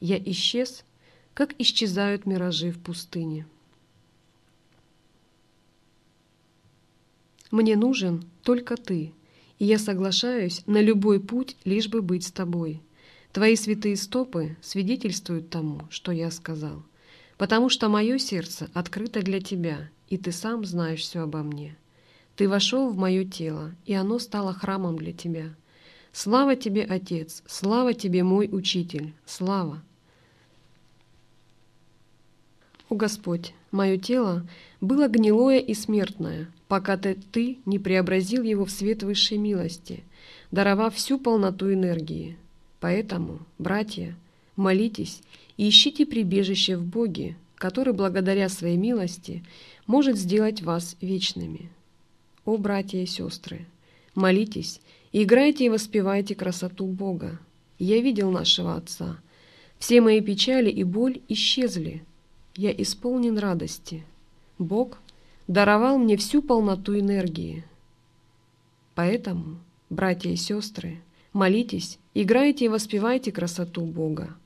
Я 0.00 0.18
исчез, 0.18 0.84
как 1.34 1.54
исчезают 1.58 2.26
миражи 2.26 2.70
в 2.70 2.80
пустыне. 2.80 3.46
Мне 7.50 7.76
нужен 7.76 8.24
только 8.42 8.76
Ты, 8.76 9.12
и 9.58 9.64
я 9.64 9.78
соглашаюсь 9.78 10.62
на 10.66 10.80
любой 10.80 11.20
путь, 11.20 11.56
лишь 11.64 11.88
бы 11.88 12.02
быть 12.02 12.26
с 12.26 12.30
Тобой. 12.30 12.82
Твои 13.32 13.56
святые 13.56 13.96
стопы 13.96 14.56
свидетельствуют 14.60 15.50
тому, 15.50 15.82
что 15.90 16.12
я 16.12 16.30
сказал, 16.30 16.82
потому 17.36 17.68
что 17.68 17.88
мое 17.88 18.18
сердце 18.18 18.68
открыто 18.74 19.22
для 19.22 19.40
Тебя, 19.40 19.90
и 20.08 20.18
Ты 20.18 20.32
сам 20.32 20.64
знаешь 20.64 21.00
все 21.00 21.20
обо 21.20 21.42
мне. 21.42 21.76
Ты 22.36 22.48
вошел 22.48 22.90
в 22.90 22.96
мое 22.96 23.24
тело, 23.24 23.74
и 23.84 23.94
оно 23.94 24.18
стало 24.18 24.52
храмом 24.52 24.96
для 24.96 25.12
тебя. 25.12 25.54
Слава 26.12 26.54
тебе, 26.54 26.84
Отец! 26.84 27.42
Слава 27.46 27.94
тебе, 27.94 28.22
мой 28.22 28.48
Учитель! 28.50 29.12
Слава! 29.26 29.82
О 32.88 32.94
Господь, 32.94 33.54
мое 33.70 33.98
тело 33.98 34.46
было 34.80 35.08
гнилое 35.08 35.58
и 35.58 35.74
смертное, 35.74 36.48
пока 36.68 36.96
ты, 36.98 37.58
не 37.64 37.78
преобразил 37.78 38.42
его 38.42 38.64
в 38.64 38.70
свет 38.70 39.02
высшей 39.02 39.38
милости, 39.38 40.04
даровав 40.50 40.94
всю 40.94 41.18
полноту 41.18 41.72
энергии. 41.72 42.36
Поэтому, 42.80 43.40
братья, 43.58 44.14
молитесь 44.54 45.22
и 45.56 45.68
ищите 45.68 46.06
прибежище 46.06 46.76
в 46.76 46.84
Боге, 46.84 47.36
который 47.56 47.92
благодаря 47.92 48.48
своей 48.48 48.76
милости 48.76 49.42
может 49.86 50.16
сделать 50.16 50.62
вас 50.62 50.96
вечными. 51.00 51.70
О, 52.44 52.56
братья 52.56 52.98
и 52.98 53.06
сестры, 53.06 53.66
молитесь, 54.14 54.80
играйте 55.12 55.64
и 55.66 55.68
воспевайте 55.70 56.34
красоту 56.34 56.86
Бога. 56.86 57.40
Я 57.78 58.00
видел 58.00 58.30
нашего 58.30 58.76
Отца. 58.76 59.18
Все 59.78 60.00
мои 60.00 60.20
печали 60.20 60.70
и 60.70 60.82
боль 60.84 61.20
исчезли. 61.28 62.02
Я 62.56 62.72
исполнен 62.72 63.38
радости. 63.38 64.04
Бог 64.58 64.98
даровал 65.48 65.98
мне 65.98 66.16
всю 66.16 66.42
полноту 66.42 66.96
энергии. 66.96 67.64
Поэтому, 68.94 69.58
братья 69.90 70.30
и 70.30 70.36
сестры, 70.36 71.00
молитесь, 71.32 71.98
играйте 72.14 72.66
и 72.66 72.68
воспевайте 72.68 73.32
красоту 73.32 73.82
Бога. 73.84 74.36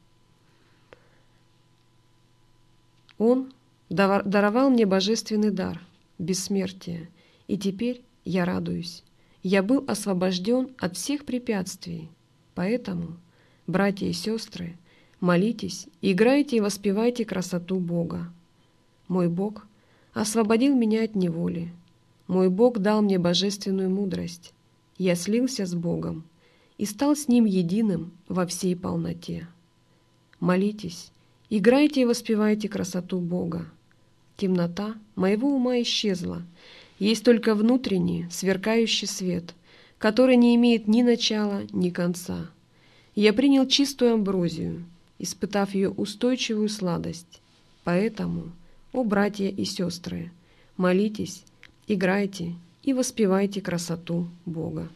Он 3.19 3.53
даровал 3.91 4.71
мне 4.71 4.87
божественный 4.87 5.51
дар– 5.51 5.81
бессмертие– 6.19 7.11
и 7.53 7.59
теперь 7.59 8.03
я 8.25 8.47
радуюсь. 8.47 9.05
Я 9.43 9.63
был 9.63 9.85
освобожден 9.87 10.71
от 10.79 10.97
всех 10.97 11.27
препятствий. 11.27 12.09
Поэтому, 12.55 13.19
братья 13.67 14.07
и 14.07 14.13
сестры, 14.15 14.79
молитесь, 15.21 15.87
играйте 16.01 16.57
и 16.57 16.61
воспевайте 16.61 17.27
красоту 17.27 17.79
Бога. 17.79 18.33
Мой 19.07 19.29
Бог 19.29 19.67
освободил 20.13 20.75
меня 20.75 21.05
от 21.05 21.15
неволи. 21.15 21.73
Мой 22.27 22.49
Бог 22.49 22.79
дал 22.79 23.03
мне 23.03 23.19
божественную 23.19 23.91
мудрость. 23.91 24.53
Я 24.99 25.15
слился 25.15 25.67
с 25.67 25.75
Богом 25.75 26.25
и 26.79 26.85
стал 26.85 27.17
с 27.17 27.29
Ним 27.29 27.45
единым 27.45 28.13
во 28.29 28.47
всей 28.47 28.77
полноте. 28.77 29.49
Молитесь, 30.41 31.13
играйте 31.51 32.03
и 32.03 32.05
воспевайте 32.05 32.69
красоту 32.69 33.19
Бога. 33.19 33.67
Темнота 34.37 34.95
моего 35.15 35.55
ума 35.55 35.81
исчезла, 35.83 36.43
есть 36.99 37.25
только 37.25 37.55
внутренний, 37.55 38.27
сверкающий 38.31 39.07
свет, 39.07 39.55
который 39.99 40.37
не 40.37 40.55
имеет 40.57 40.89
ни 40.89 41.03
начала, 41.03 41.63
ни 41.73 41.91
конца. 41.91 42.51
Я 43.15 43.33
принял 43.33 43.67
чистую 43.67 44.15
амброзию, 44.15 44.85
испытав 45.19 45.75
ее 45.75 45.91
устойчивую 45.91 46.69
сладость. 46.69 47.41
Поэтому, 47.85 48.53
о 48.93 49.05
братья 49.05 49.49
и 49.49 49.65
сестры, 49.65 50.31
молитесь, 50.77 51.45
играйте 51.87 52.55
и 52.83 52.93
воспевайте 52.93 53.61
красоту 53.61 54.29
Бога. 54.45 54.89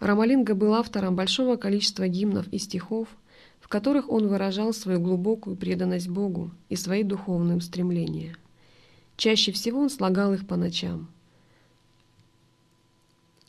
Рамалинга 0.00 0.54
был 0.54 0.74
автором 0.74 1.16
большого 1.16 1.56
количества 1.56 2.06
гимнов 2.06 2.48
и 2.48 2.58
стихов, 2.58 3.08
в 3.60 3.68
которых 3.68 4.08
он 4.08 4.28
выражал 4.28 4.72
свою 4.72 5.00
глубокую 5.00 5.56
преданность 5.56 6.08
Богу 6.08 6.50
и 6.68 6.76
свои 6.76 7.02
духовные 7.02 7.56
устремления. 7.56 8.36
Чаще 9.16 9.52
всего 9.52 9.80
он 9.80 9.90
слагал 9.90 10.32
их 10.34 10.46
по 10.46 10.56
ночам. 10.56 11.08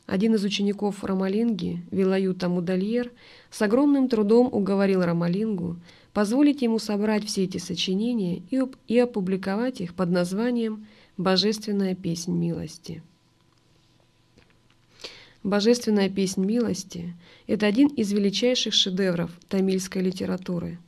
Один 0.08 0.36
из 0.36 0.42
учеников 0.42 1.04
Рамалинги, 1.04 1.84
Вилаюта 1.90 2.48
Мудальер, 2.48 3.12
с 3.50 3.60
огромным 3.60 4.08
трудом 4.08 4.48
уговорил 4.50 5.02
Рамалингу 5.02 5.76
позволить 6.14 6.62
ему 6.62 6.78
собрать 6.78 7.26
все 7.26 7.44
эти 7.44 7.58
сочинения 7.58 8.42
и, 8.50 8.58
и 8.86 8.98
опубликовать 8.98 9.82
их 9.82 9.94
под 9.94 10.08
названием 10.08 10.86
«Божественная 11.18 11.94
песнь 11.94 12.32
милости». 12.32 13.02
Божественная 15.42 16.08
песнь 16.08 16.42
милости– 16.42 17.14
это 17.46 17.66
один 17.66 17.88
из 17.88 18.10
величайших 18.10 18.72
шедевров 18.72 19.30
тамильской 19.46 20.00
литературы. 20.00 20.78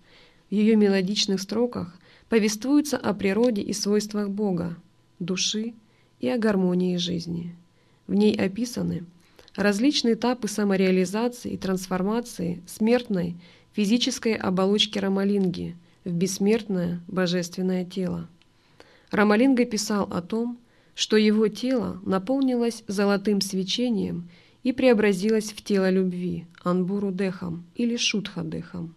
В 0.48 0.54
ее 0.54 0.76
мелодичных 0.76 1.42
строках 1.42 1.94
повествуется 2.30 2.96
о 2.96 3.12
природе 3.12 3.60
и 3.60 3.74
свойствах 3.74 4.30
Бога, 4.30 4.78
души 5.18 5.74
и 6.20 6.28
о 6.30 6.38
гармонии 6.38 6.96
жизни. 6.96 7.54
В 8.10 8.14
ней 8.14 8.34
описаны 8.34 9.04
различные 9.54 10.14
этапы 10.14 10.48
самореализации 10.48 11.52
и 11.52 11.56
трансформации 11.56 12.60
смертной 12.66 13.36
физической 13.72 14.34
оболочки 14.34 14.98
Рамалинги 14.98 15.76
в 16.04 16.10
бессмертное 16.10 17.00
божественное 17.06 17.84
тело. 17.84 18.28
Рамалинга 19.12 19.64
писал 19.64 20.08
о 20.12 20.22
том, 20.22 20.58
что 20.96 21.16
его 21.16 21.46
тело 21.46 22.00
наполнилось 22.04 22.82
золотым 22.88 23.40
свечением 23.40 24.28
и 24.64 24.72
преобразилось 24.72 25.52
в 25.52 25.62
тело 25.62 25.88
любви, 25.88 26.46
анбуру-дехом 26.64 27.64
или 27.76 27.96
шутха-дехом. 27.96 28.92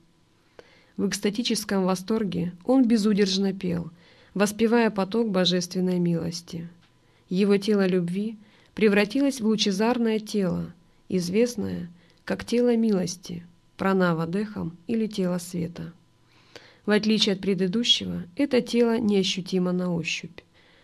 В 0.97 1.07
экстатическом 1.07 1.83
восторге 1.83 2.53
он 2.65 2.87
безудержно 2.87 3.53
пел, 3.53 3.91
воспевая 4.33 4.89
поток 4.89 5.29
божественной 5.29 5.99
милости. 5.99 6.67
Его 7.29 7.57
тело 7.57 7.85
любви 7.85 8.39
превратилось 8.75 9.41
в 9.41 9.45
лучезарное 9.45 10.19
тело, 10.19 10.73
известное 11.09 11.89
как 12.25 12.45
тело 12.45 12.75
милости, 12.75 13.45
пранава-дехом 13.77 14.77
или 14.87 15.07
тело 15.07 15.37
света. 15.37 15.93
В 16.85 16.91
отличие 16.91 17.33
от 17.33 17.41
предыдущего, 17.41 18.23
это 18.35 18.61
тело 18.61 18.97
неощутимо 18.97 19.71
на 19.71 19.93
ощупь. 19.93 20.39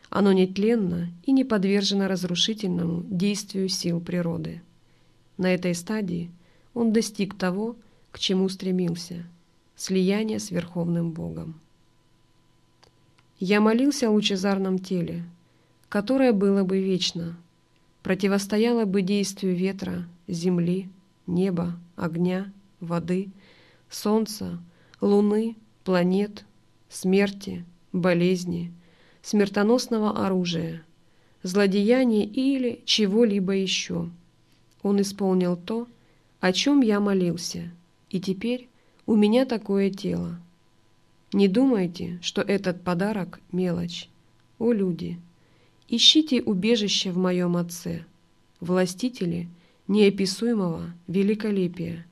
Оно 0.10 0.32
нетленно 0.32 1.10
и 1.25 1.32
не 1.32 1.43
подвержено 1.43 2.08
разрушительному 2.08 3.04
действию 3.10 3.69
сил 3.69 4.02
природы. 4.02 4.62
На 5.38 5.54
этой 5.54 5.75
стадии 5.75 6.32
он 6.73 6.91
достиг 6.91 7.38
того, 7.38 7.75
к 8.12 8.19
чему 8.19 8.49
стремился– 8.49 9.25
слияния 9.80 10.39
с 10.39 10.52
Верховным 10.52 11.12
Богом. 11.12 11.60
Я 13.39 13.62
молился 13.62 14.10
о 14.10 14.12
лучезарном 14.12 14.80
теле, 14.80 15.23
которое 15.88 16.34
было 16.34 16.65
бы 16.65 16.82
вечно, 16.82 17.38
противостояло 18.03 18.85
бы 18.85 19.01
действию 19.01 19.55
ветра, 19.55 20.07
земли, 20.27 20.89
неба, 21.27 21.79
огня, 21.95 22.51
воды, 22.79 23.29
солнца, 23.89 24.59
луны, 25.01 25.55
планет, 25.83 26.45
смерти, 26.89 27.65
болезни, 27.91 28.73
смертоносного 29.21 30.25
оружия, 30.25 30.83
злодеяния 31.43 32.25
или 32.25 32.81
чего-либо 32.85 33.53
еще– 33.53 34.09
он 34.81 35.01
исполнил 35.01 35.57
то, 35.57 35.88
о 36.39 36.53
чем 36.53 36.81
я 36.81 36.99
молился, 36.99 37.71
и 38.09 38.19
теперь 38.19 38.69
у 39.05 39.15
меня 39.15 39.45
такое 39.45 39.89
тело. 39.89 40.39
Не 41.33 41.47
думайте, 41.47 42.19
что 42.21 42.41
этот 42.41 42.81
подарок— 42.83 43.39
мелочь. 43.51 44.09
О, 44.57 44.71
люди! 44.71 45.19
Ищите 45.91 46.43
убежище 46.43 47.12
в 47.12 47.17
моем 47.17 47.58
Отце, 47.58 48.06
властители 48.60 49.49
неописуемого 49.88 50.93
великолепия, 51.08 52.06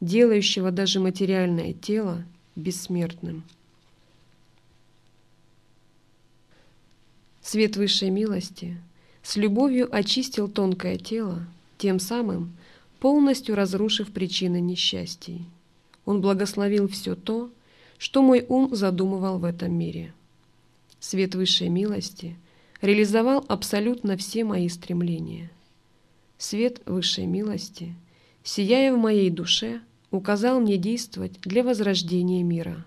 делающего 0.00 0.70
даже 0.70 1.00
материальное 1.00 1.72
тело 1.72 2.24
бессмертным. 2.54 3.42
Свет 7.42 7.76
высшей 7.76 8.10
милости 8.10 8.80
с 9.24 9.34
любовью 9.34 9.88
очистил 9.90 10.46
тонкое 10.46 10.96
тело, 10.96 11.44
тем 11.76 11.98
самым 11.98 12.56
полностью 13.00 13.56
разрушив 13.56 14.12
причины 14.12 14.60
несчастий. 14.60 15.44
Он 16.04 16.20
благословил 16.20 16.86
все 16.86 17.16
то, 17.16 17.50
что 17.98 18.22
мой 18.22 18.46
ум 18.48 18.76
задумывал 18.76 19.38
в 19.38 19.44
этом 19.44 19.76
мире. 19.76 20.14
Свет 21.00 21.34
высшей 21.34 21.68
милости 21.68 22.36
реализовал 22.84 23.44
абсолютно 23.48 24.16
все 24.16 24.44
мои 24.44 24.68
стремления. 24.68 25.50
Свет 26.38 26.82
высшей 26.86 27.26
милости, 27.26 27.94
сияя 28.42 28.92
в 28.92 28.98
моей 28.98 29.30
душе, 29.30 29.80
указал 30.10 30.60
мне 30.60 30.76
действовать 30.76 31.40
для 31.40 31.62
возрождения 31.62 32.42
мира. 32.42 32.84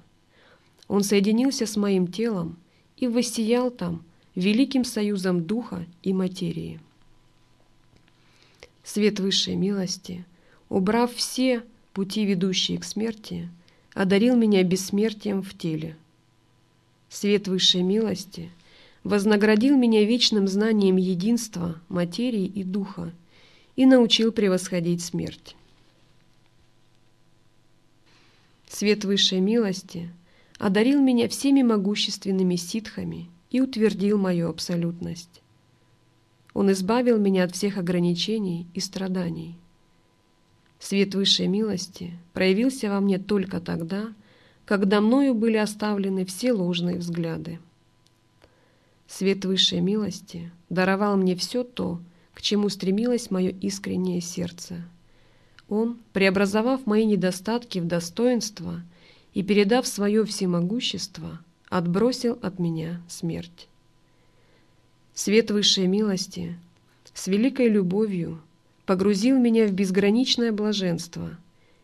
Он 0.87 1.03
соединился 1.03 1.65
с 1.65 1.75
моим 1.75 2.07
телом 2.07 2.57
и 2.95 3.07
воссиял 3.07 3.71
там 3.71 4.03
великим 4.35 4.83
союзом 4.83 5.43
духа 5.43 5.85
и 6.03 6.13
материи 6.13 6.79
свет 8.87 9.19
высшей 9.19 9.55
милости, 9.55 10.25
убрав 10.69 11.13
все 11.13 11.63
пути, 11.91 12.25
ведущие 12.25 12.77
к 12.77 12.85
смерти, 12.85 13.49
одарил 13.93 14.37
меня 14.37 14.63
бессмертием 14.63 15.43
в 15.43 15.57
теле. 15.57 15.97
Свет 17.09 17.49
высшей 17.49 17.81
милости 17.81 18.49
вознаградил 19.07 19.77
меня 19.77 20.03
вечным 20.03 20.49
знанием 20.49 20.97
единства, 20.97 21.81
материи 21.87 22.45
и 22.45 22.63
духа 22.65 23.13
и 23.77 23.85
научил 23.85 24.33
превосходить 24.33 25.01
смерть. 25.01 25.55
Свет 28.67 29.05
высшей 29.05 29.39
милости 29.39 30.11
одарил 30.59 31.01
меня 31.01 31.29
всеми 31.29 31.61
могущественными 31.61 32.57
ситхами 32.57 33.29
и 33.49 33.61
утвердил 33.61 34.17
мою 34.17 34.49
абсолютность. 34.49 35.41
Он 36.53 36.69
избавил 36.73 37.17
меня 37.17 37.45
от 37.45 37.55
всех 37.55 37.77
ограничений 37.77 38.67
и 38.73 38.81
страданий. 38.81 39.55
Свет 40.79 41.15
высшей 41.15 41.47
милости 41.47 42.11
проявился 42.33 42.89
во 42.89 42.99
мне 42.99 43.19
только 43.19 43.61
тогда, 43.61 44.13
когда 44.65 44.99
мною 44.99 45.33
были 45.33 45.55
оставлены 45.55 46.25
все 46.25 46.51
ложные 46.51 46.97
взгляды. 46.97 47.59
Свет 49.07 49.45
высшей 49.45 49.79
милости 49.79 50.51
даровал 50.69 51.15
мне 51.17 51.35
все 51.35 51.63
то, 51.63 51.99
к 52.33 52.41
чему 52.41 52.69
стремилось 52.69 53.31
мое 53.31 53.49
искреннее 53.49 54.21
сердце. 54.21 54.83
Он, 55.69 55.97
преобразовав 56.13 56.85
мои 56.85 57.05
недостатки 57.05 57.79
в 57.79 57.85
достоинство 57.85 58.81
и 59.33 59.43
передав 59.43 59.87
свое 59.87 60.23
всемогущество, 60.25 61.39
отбросил 61.69 62.37
от 62.41 62.59
меня 62.59 63.01
смерть. 63.07 63.67
Свет 65.13 65.51
высшей 65.51 65.87
милости 65.87 66.57
с 67.13 67.27
великой 67.27 67.69
любовью 67.69 68.39
погрузил 68.85 69.37
меня 69.39 69.67
в 69.67 69.71
безграничное 69.71 70.51
блаженство, 70.51 71.37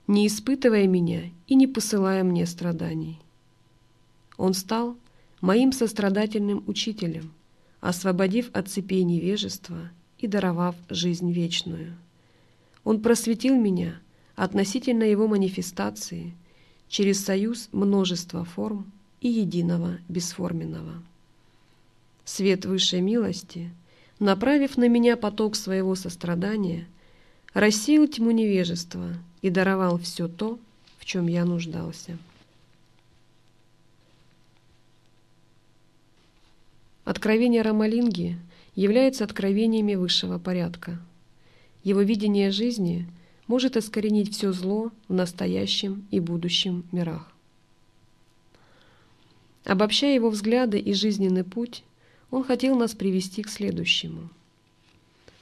не 0.07 0.27
испытывая 0.27 0.88
меня 0.88 1.23
и 1.47 1.55
не 1.55 1.67
посылая 1.67 2.23
мне 2.23 2.45
страданий. 2.45 3.19
Он 4.38 4.53
стал 4.53 4.95
моим 5.43 5.73
сострадательным 5.73 6.63
учителем, 6.67 7.34
освободив 7.82 8.49
от 8.53 8.69
цепей 8.69 9.03
невежества 9.03 9.91
и 10.17 10.25
даровав 10.25 10.73
жизнь 10.89 11.34
вечную. 11.34 11.97
Он 12.86 13.01
просветил 13.01 13.60
меня 13.60 13.99
относительно 14.38 15.03
его 15.03 15.27
манифестации, 15.27 16.34
через 16.88 17.25
союз 17.25 17.67
множества 17.73 18.45
форм 18.45 18.89
и 19.19 19.27
единого 19.27 19.97
бесформенного. 20.08 21.03
Свет 22.23 22.63
высшей 22.63 23.01
милости, 23.01 23.69
направив 24.19 24.77
на 24.77 24.88
меня 24.88 25.17
поток 25.17 25.58
своего 25.58 25.95
сострадания, 25.95 26.88
рассеял 27.53 28.08
тьму 28.08 28.32
невежества 28.32 29.10
и 29.41 29.49
даровал 29.49 29.99
все 29.99 30.29
то, 30.29 30.58
в 30.99 31.03
чем 31.03 31.27
я 31.27 31.43
нуждался. 31.43 32.17
Откровение 37.06 37.63
Рамалинги 37.63 38.38
является 38.76 39.26
откровениями 39.26 39.96
высшего 39.96 40.39
порядка. 40.39 41.00
Его 41.84 42.02
видение 42.02 42.50
жизни 42.50 43.08
может 43.48 43.76
искоренить 43.76 44.34
все 44.34 44.54
зло 44.54 44.89
в 45.10 45.13
настоящем 45.13 46.08
и 46.12 46.22
будущем 46.22 46.86
мирах. 46.94 47.30
Обобщая 49.66 50.16
его 50.16 50.30
взгляды 50.30 50.80
и 50.80 50.94
жизненный 50.94 51.44
путь, 51.44 51.84
он 52.32 52.46
хотел 52.46 52.78
нас 52.78 52.94
привести 52.94 53.44
к 53.44 53.50
следующему. 53.50 54.30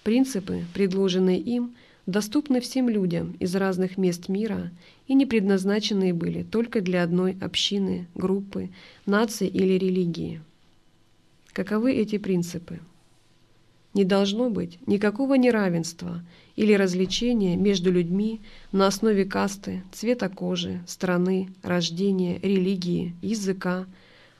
Принципы, 0.03 0.65
предложенные 0.73 1.39
им, 1.39 1.75
доступны 2.07 2.59
всем 2.59 2.89
людям 2.89 3.35
из 3.39 3.55
разных 3.55 3.99
мест 3.99 4.29
мира 4.29 4.71
и 5.07 5.13
не 5.13 5.27
предназначенные 5.27 6.13
были 6.13 6.41
только 6.41 6.81
для 6.81 7.03
одной 7.03 7.37
общины, 7.39 8.07
группы, 8.15 8.71
нации 9.05 9.47
или 9.47 9.73
религии– 9.73 10.41
Каковы 11.53 11.93
эти 11.93 12.17
принципы? 12.17 12.79
Не 13.93 14.05
должно 14.05 14.49
быть 14.49 14.79
никакого 14.87 15.33
неравенства 15.33 16.23
или 16.55 16.73
развлечения 16.73 17.57
между 17.57 17.91
людьми 17.91 18.39
на 18.71 18.87
основе 18.87 19.25
касты, 19.25 19.83
цвета 19.91 20.29
кожи, 20.29 20.81
страны, 20.87 21.49
рождения, 21.61 22.39
религии, 22.39 23.13
языка, 23.21 23.85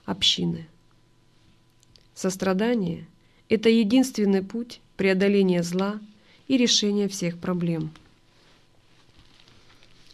общины. 0.05 0.67
Сострадание– 2.15 3.05
это 3.49 3.67
единственный 3.67 4.41
путь 4.41 4.79
преодоления 4.95 5.63
зла 5.63 5.99
и 6.47 6.55
решения 6.55 7.09
всех 7.09 7.37
проблем. 7.39 7.91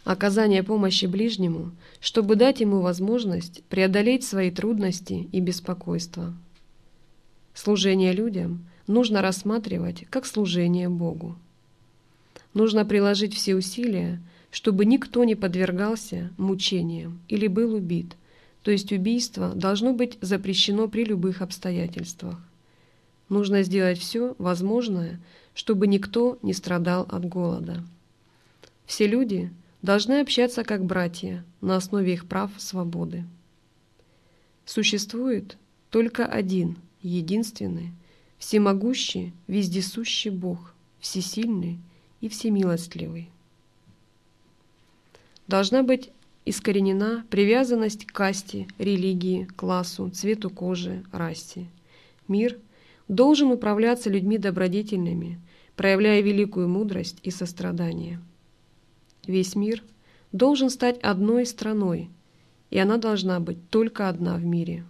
Оказание 0.03 0.63
помощи 0.63 1.05
ближнему, 1.05 1.73
чтобы 1.99 2.38
дать 2.38 2.60
ему 2.62 2.81
возможность 2.81 3.63
преодолеть 3.65 4.23
свои 4.23 4.49
трудности 4.49 5.27
и 5.31 5.39
беспокойства– 5.39 6.33
Служение 7.58 8.13
людям 8.13 8.67
нужно 8.86 9.24
рассматривать 9.24 10.06
как 10.12 10.28
служение 10.28 10.89
Богу. 10.89 11.36
Нужно 12.54 12.86
приложить 12.86 13.34
все 13.34 13.56
усилия, 13.56 14.22
чтобы 14.52 14.86
никто 14.86 15.24
не 15.24 15.34
подвергался 15.34 16.30
мучениям 16.38 17.20
или 17.28 17.48
был 17.48 17.74
убит, 17.74 18.15
то 18.62 18.70
есть 18.70 18.91
убийство 18.91 19.56
должно 19.56 19.93
быть 19.93 20.20
запрещено 20.22 20.88
при 20.88 21.04
любых 21.04 21.41
обстоятельствах. 21.41 22.39
Нужно 23.28 23.63
сделать 23.63 23.98
все 23.98 24.36
возможное, 24.38 25.20
чтобы 25.56 25.88
никто 25.88 26.38
не 26.43 26.54
страдал 26.54 27.08
от 27.10 27.26
голода. 27.26 27.84
Все 28.86 29.08
люди 29.08 29.52
должны 29.82 30.20
общаться 30.22 30.63
как 30.63 30.86
братья 30.86 31.43
на 31.62 31.78
основе 31.78 32.13
их 32.13 32.28
прав 32.28 32.52
свободы. 32.58 33.24
Существует 34.63 35.58
только 35.89 36.24
один– 36.24 36.78
единственный, 37.01 37.91
всемогущий, 38.38 39.33
вездесущий 39.47 40.31
Бог, 40.31 40.73
всесильный 40.99 41.79
и 42.21 42.29
всемилостливый. 42.29 43.29
Должна 45.47 45.83
быть 45.83 46.10
искоренена 46.45 47.25
привязанность 47.29 48.05
к 48.05 48.12
касте, 48.12 48.67
религии, 48.77 49.47
классу, 49.55 50.10
цвету 50.10 50.49
кожи, 50.49 51.03
расе. 51.12 51.67
Мир 52.27 52.57
должен 53.07 53.51
управляться 53.51 54.10
людьми 54.10 54.38
добродетельными, 54.38 55.39
проявляя 55.75 56.21
великую 56.21 56.67
мудрость 56.67 57.17
и 57.23 57.31
сострадание. 57.31 58.19
Весь 59.25 59.55
мир 59.55 59.83
должен 60.31 60.69
стать 60.69 60.99
одной 60.99 61.45
страной, 61.45 62.10
и 62.69 62.79
она 62.79 62.97
должна 62.97 63.39
быть 63.39 63.69
только 63.69 64.10
одна 64.10 64.36
в 64.36 64.43
мире. 64.43 64.83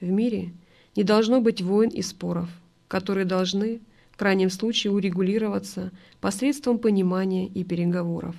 В 0.00 0.08
мире– 0.08 0.52
не 0.96 1.04
должно 1.04 1.40
быть 1.40 1.62
войн 1.62 1.90
и 1.90 2.02
споров, 2.02 2.48
которые 2.88 3.26
должны, 3.26 3.80
в 4.10 4.16
крайнем 4.16 4.50
случае, 4.50 4.92
урегулироваться 4.92 5.92
посредством 6.20 6.78
понимания 6.78 7.46
и 7.46 7.62
переговоров. 7.62 8.34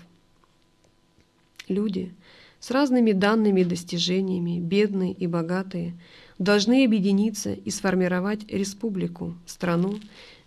Люди 1.68 2.12
с 2.60 2.72
разными 2.72 3.12
данными 3.12 3.62
и 3.62 3.66
достижениями, 3.66 4.60
бедные 4.60 5.14
и 5.14 5.28
богатые, 5.28 5.94
должны 6.40 6.86
объединиться 6.86 7.54
и 7.54 7.70
сформировать 7.70 8.52
республику, 8.52 9.36
страну, 9.46 10.00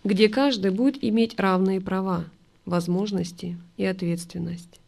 где 0.03 0.27
каждый 0.27 0.71
будет 0.71 1.01
иметь 1.03 1.39
равные 1.39 1.79
права, 1.79 2.25
возможности 2.65 3.57
и 3.77 3.85
ответственность. 3.85 4.81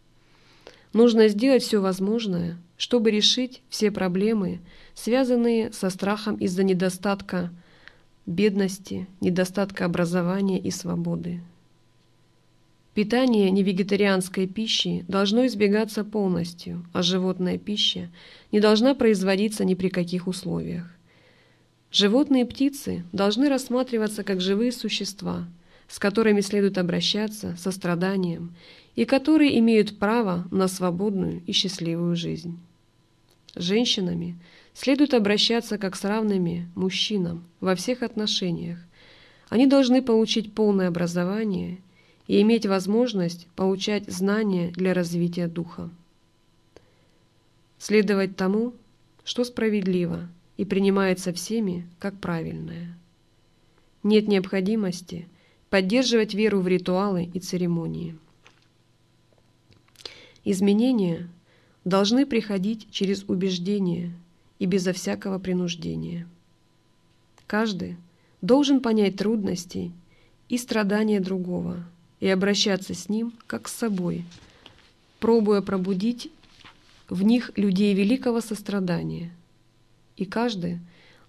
Нужно 0.92 1.28
сделать 1.28 1.64
все 1.64 1.80
возможное, 1.80 2.58
чтобы 2.84 3.12
решить 3.12 3.62
все 3.70 3.92
проблемы, 3.92 4.60
связанные 4.94 5.72
со 5.72 5.90
страхом 5.90 6.36
из-за 6.36 6.66
недостатка 6.66 7.50
бедности, 8.26 9.08
недостатка 9.22 9.86
образования 9.86 10.60
и 10.60 10.70
свободы. 10.70 11.40
Питание 12.94 13.52
невегетарианской 13.52 14.48
пищи 14.48 15.06
должно 15.08 15.46
избегаться 15.46 16.04
полностью, 16.04 16.86
а 16.92 17.04
животная 17.04 17.58
пища 17.58 18.10
не 18.52 18.60
должна 18.60 18.96
производиться 18.96 19.64
ни 19.64 19.76
при 19.76 19.88
каких 19.88 20.28
условиях. 20.28 20.86
Животные 21.90 22.44
и 22.44 22.46
птицы 22.46 23.06
должны 23.14 23.48
рассматриваться 23.48 24.26
как 24.26 24.42
живые 24.42 24.74
существа, 24.74 25.48
с 25.88 26.00
которыми 26.00 26.42
следует 26.42 26.78
обращаться 26.78 27.56
со 27.58 27.72
страданием 27.72 28.54
и 28.98 29.06
которые 29.06 29.58
имеют 29.60 30.00
право 30.00 30.46
на 30.52 30.68
свободную 30.68 31.42
и 31.48 31.54
счастливую 31.54 32.18
жизнь. 32.18 32.60
Женщинами 33.56 34.38
следует 34.74 35.14
обращаться 35.14 35.78
как 35.78 35.96
с 35.96 36.04
равными 36.04 36.70
мужчинам 36.76 37.44
во 37.60 37.76
всех 37.76 38.02
отношениях. 38.02 38.80
Они 39.50 39.68
должны 39.68 40.02
получить 40.02 40.54
полное 40.54 40.88
образование 40.88 41.80
и 42.28 42.42
иметь 42.42 42.66
возможность 42.66 43.48
получать 43.56 44.10
знания 44.10 44.72
для 44.72 44.94
развития 44.94 45.48
духа. 45.48 45.90
Следовать 47.78 48.36
тому, 48.36 48.74
что 49.24 49.44
справедливо 49.44 50.30
и 50.58 50.66
принимается 50.66 51.32
всеми 51.34 51.88
как 52.00 52.20
правильное. 52.20 52.98
Нет 54.02 54.28
необходимости 54.28 55.28
поддерживать 55.70 56.34
веру 56.34 56.60
в 56.60 56.68
ритуалы 56.68 57.30
и 57.34 57.40
церемонии. 57.40 58.18
Изменения 60.44 61.30
должны 61.86 62.26
приходить 62.26 62.88
через 62.92 63.24
убеждение 63.28 64.14
и 64.60 64.66
безо 64.66 64.94
всякого 64.94 65.40
принуждения. 65.40 66.28
Каждый 67.48 67.98
должен 68.42 68.80
понять 68.80 69.18
трудности 69.18 69.92
и 70.50 70.58
страдания 70.58 71.20
другого 71.20 71.84
и 72.20 72.28
обращаться 72.28 72.94
с 72.94 73.10
ним 73.10 73.34
как 73.48 73.68
с 73.68 73.74
собой, 73.74 74.24
пробуя 75.20 75.62
пробудить 75.62 76.32
в 77.10 77.24
них 77.24 77.52
людей 77.56 77.94
великого 77.94 78.40
сострадания. 78.42 79.32
И 80.16 80.26
каждый 80.26 80.80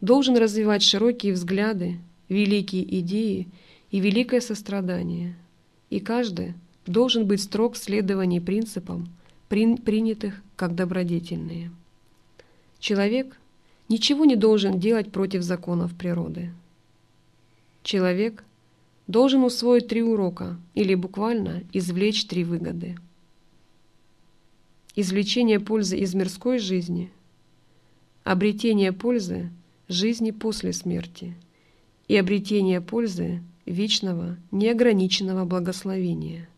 должен 0.00 0.36
развивать 0.36 0.82
широкие 0.82 1.32
взгляды, 1.32 1.98
великие 2.28 3.00
идеи 3.00 3.48
и 3.90 4.00
великое 4.00 4.40
сострадание. 4.40 5.34
И 5.90 6.00
каждый 6.00 6.54
должен 6.86 7.26
быть 7.26 7.42
строг 7.42 7.74
в 7.74 7.78
следовании 7.78 8.38
принципам, 8.38 9.08
принятых 9.48 10.42
как 10.56 10.74
добродетельные. 10.74 11.70
Человек 12.78 13.38
ничего 13.88 14.24
не 14.24 14.36
должен 14.36 14.78
делать 14.78 15.10
против 15.10 15.42
законов 15.42 15.94
природы. 15.94 16.52
Человек 17.82 18.44
должен 19.06 19.44
усвоить 19.44 19.88
три 19.88 20.02
урока 20.02 20.58
или 20.74 20.94
буквально 20.94 21.64
извлечь 21.72 22.26
три 22.26 22.44
выгоды. 22.44 22.96
Извлечение 24.96 25.60
пользы 25.60 25.98
из 25.98 26.14
мирской 26.14 26.58
жизни, 26.58 27.10
обретение 28.22 28.92
пользы 28.92 29.50
жизни 29.88 30.30
после 30.30 30.72
смерти 30.72 31.34
и 32.06 32.16
обретение 32.16 32.80
пользы 32.80 33.42
вечного 33.66 34.36
неограниченного 34.50 35.44
благословения– 35.44 36.48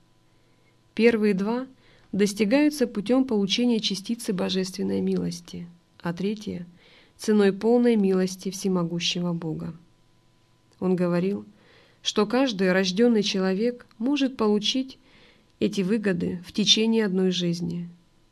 Первые 0.96 1.34
два 1.34 1.66
достигаются 2.12 2.86
путем 2.86 3.24
получения 3.24 3.80
частицы 3.80 4.32
божественной 4.32 5.00
милости, 5.00 5.66
а 6.00 6.12
третье– 6.12 6.66
ценой 7.16 7.52
полной 7.52 7.96
милости 7.96 8.50
всемогущего 8.50 9.32
Бога. 9.32 9.74
Он 10.80 10.96
говорил, 10.96 11.44
что 12.02 12.26
каждый 12.26 12.72
рожденный 12.72 13.22
человек 13.22 13.86
может 13.98 14.36
получить 14.36 14.98
эти 15.58 15.80
выгоды 15.80 16.42
в 16.46 16.52
течение 16.52 17.06
одной 17.06 17.30
жизни, 17.30 17.88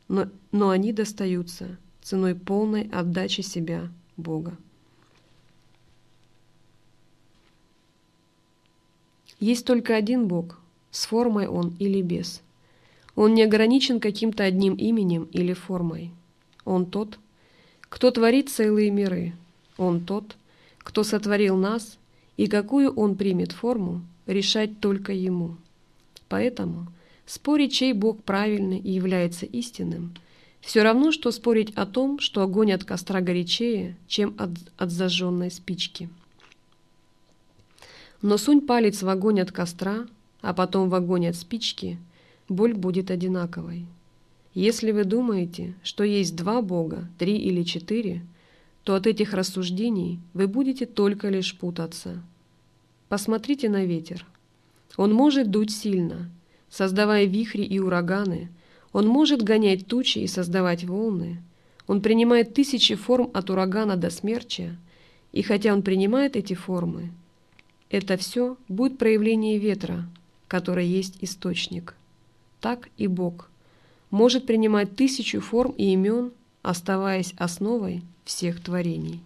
но, 0.07 0.29
но 0.51 0.69
они 0.69 0.93
достаются 0.93 1.77
ценой 2.01 2.35
полной 2.35 2.89
отдачи 2.91 3.41
себя 3.41 3.89
Бога. 4.15 4.55
Есть 9.39 9.65
только 9.65 9.95
один 9.95 10.27
Бог, 10.27 10.59
с 10.91 11.05
формой 11.07 11.47
Он 11.47 11.75
или 11.79 12.01
без. 12.01 12.41
Он 13.15 13.33
не 13.33 13.43
ограничен 13.43 13.99
каким-то 13.99 14.43
одним 14.43 14.75
именем 14.75 15.29
или 15.31 15.53
формой. 15.53 16.11
Он 16.65 16.85
тот, 16.85 17.17
кто 17.81 18.11
творит 18.11 18.49
целые 18.49 18.91
миры. 18.91 19.33
Он 19.77 20.05
тот, 20.05 20.35
кто 20.79 21.03
сотворил 21.03 21.55
нас, 21.55 21.97
и 22.37 22.47
какую 22.47 22.91
Он 22.93 23.15
примет 23.15 23.51
форму, 23.51 24.01
решать 24.25 24.79
только 24.79 25.13
Ему. 25.13 25.55
Поэтому 26.27 26.87
спорить, 27.25 27.73
чей 27.73 27.93
Бог 27.93 28.23
правильный 28.23 28.79
и 28.79 28.91
является 28.91 29.45
истинным, 29.45 30.13
все 30.59 30.81
равно, 30.81 31.11
что 31.11 31.31
спорить 31.31 31.71
о 31.75 31.85
том, 31.85 32.19
что 32.19 32.41
огонь 32.41 32.73
от 32.73 32.83
костра 32.83 33.21
горячее, 33.21 33.95
чем 34.07 34.33
от, 34.37 34.49
от 34.77 34.91
зажженной 34.91 35.51
спички. 35.51 36.09
Но 38.21 38.37
сунь 38.37 38.61
палец 38.61 39.03
в 39.03 39.09
огонь 39.09 39.41
от 39.41 39.51
костра, 39.51 40.07
а 40.41 40.53
потом 40.53 40.89
в 40.89 40.95
огонь 40.95 41.27
от 41.27 41.35
спички, 41.35 41.99
боль 42.49 42.73
будет 42.73 43.11
одинаковой. 43.11 43.85
Если 44.53 44.91
вы 44.91 45.03
думаете, 45.03 45.75
что 45.83 46.03
есть 46.03 46.35
два 46.35 46.61
Бога, 46.61 47.09
три 47.17 47.37
или 47.37 47.63
четыре, 47.63 48.25
то 48.83 48.95
от 48.95 49.07
этих 49.07 49.33
рассуждений 49.33 50.19
вы 50.33 50.47
будете 50.47 50.85
только 50.85 51.29
лишь 51.29 51.57
путаться. 51.57 52.21
Посмотрите 53.09 53.67
на 53.67 53.83
ветер. 53.83 54.25
Он 54.95 55.13
может 55.13 55.51
дуть 55.51 55.71
сильно, 55.71 56.29
создавая 56.69 57.25
вихри 57.25 57.63
и 57.63 57.79
ураганы, 57.79 58.49
он 58.93 59.07
может 59.07 59.41
гонять 59.41 59.87
тучи 59.87 60.19
и 60.19 60.27
создавать 60.27 60.85
волны, 60.85 61.41
он 61.87 62.01
принимает 62.01 62.53
тысячи 62.53 62.95
форм 62.95 63.29
от 63.33 63.49
урагана 63.49 63.97
до 63.97 64.09
смерча, 64.09 64.77
и 65.33 65.41
хотя 65.41 65.73
он 65.73 65.81
принимает 65.81 66.35
эти 66.35 66.53
формы, 66.53 67.11
это 67.89 68.17
все 68.17 68.57
будет 68.69 68.97
проявление 68.97 69.57
ветра, 69.57 70.07
который 70.47 70.87
есть 70.87 71.17
источник. 71.21 71.95
Так 72.65 72.89
и 72.97 73.05
Бог 73.05 73.47
может 74.09 74.47
принимать 74.47 74.95
тысячу 74.95 75.39
форм 75.39 75.75
и 75.77 75.93
имен, 75.93 76.31
оставаясь 76.63 77.35
основой 77.37 78.01
всех 78.23 78.59
творений. 78.59 79.19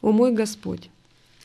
О 0.00 0.12
мой 0.12 0.32
Господь, 0.32 0.88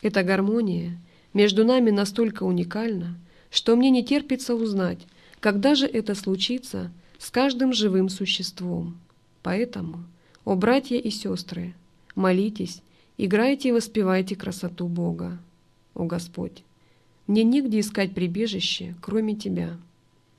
эта 0.02 0.24
гармония 0.24 0.98
между 1.34 1.66
нами 1.66 1.90
настолько 1.92 2.44
уникальна, 2.44 3.18
что 3.50 3.76
мне 3.76 3.90
не 3.90 4.02
терпится 4.02 4.56
узнать, 4.56 5.00
когда 5.42 5.76
же 5.76 5.88
это 5.88 6.16
случится 6.16 6.90
с 7.18 7.32
каждым 7.32 7.74
живым 7.74 8.08
существом. 8.08 8.98
Поэтому, 9.44 10.06
о 10.46 10.56
братья 10.56 10.96
и 10.96 11.10
сестры, 11.10 11.74
молитесь 12.16 12.82
Играйте 13.18 13.68
и 13.68 13.72
воспевайте 13.74 14.38
красоту 14.38 14.88
Бога. 14.88 15.38
О 15.96 16.06
Господь, 16.06 16.64
мне 17.32 17.46
негде 17.46 17.80
искать 17.80 18.14
прибежище, 18.14 18.94
кроме 19.00 19.36
Тебя. 19.36 19.78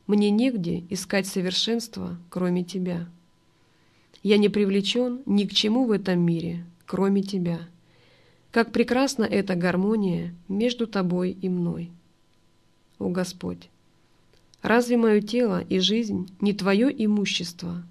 Мне 0.06 0.28
негде 0.28 0.84
искать 0.90 1.26
совершенство, 1.26 2.18
кроме 2.28 2.64
Тебя. 2.64 3.08
Я 4.22 4.36
не 4.36 4.50
привлечен 4.50 5.22
ни 5.24 5.44
к 5.44 5.54
чему 5.54 5.86
в 5.86 5.90
этом 5.90 6.20
мире, 6.20 6.66
кроме 6.84 7.22
Тебя. 7.22 7.60
Как 8.50 8.72
прекрасна 8.72 9.24
эта 9.24 9.54
гармония 9.54 10.34
между 10.48 10.86
Тобой 10.86 11.30
и 11.30 11.48
мной. 11.48 11.90
О 12.98 13.08
Господь, 13.08 13.70
разве 14.60 14.98
мое 14.98 15.22
тело 15.22 15.62
и 15.62 15.78
жизнь 15.78 16.28
не 16.42 16.52
Твое 16.52 16.92
имущество? 17.06 17.82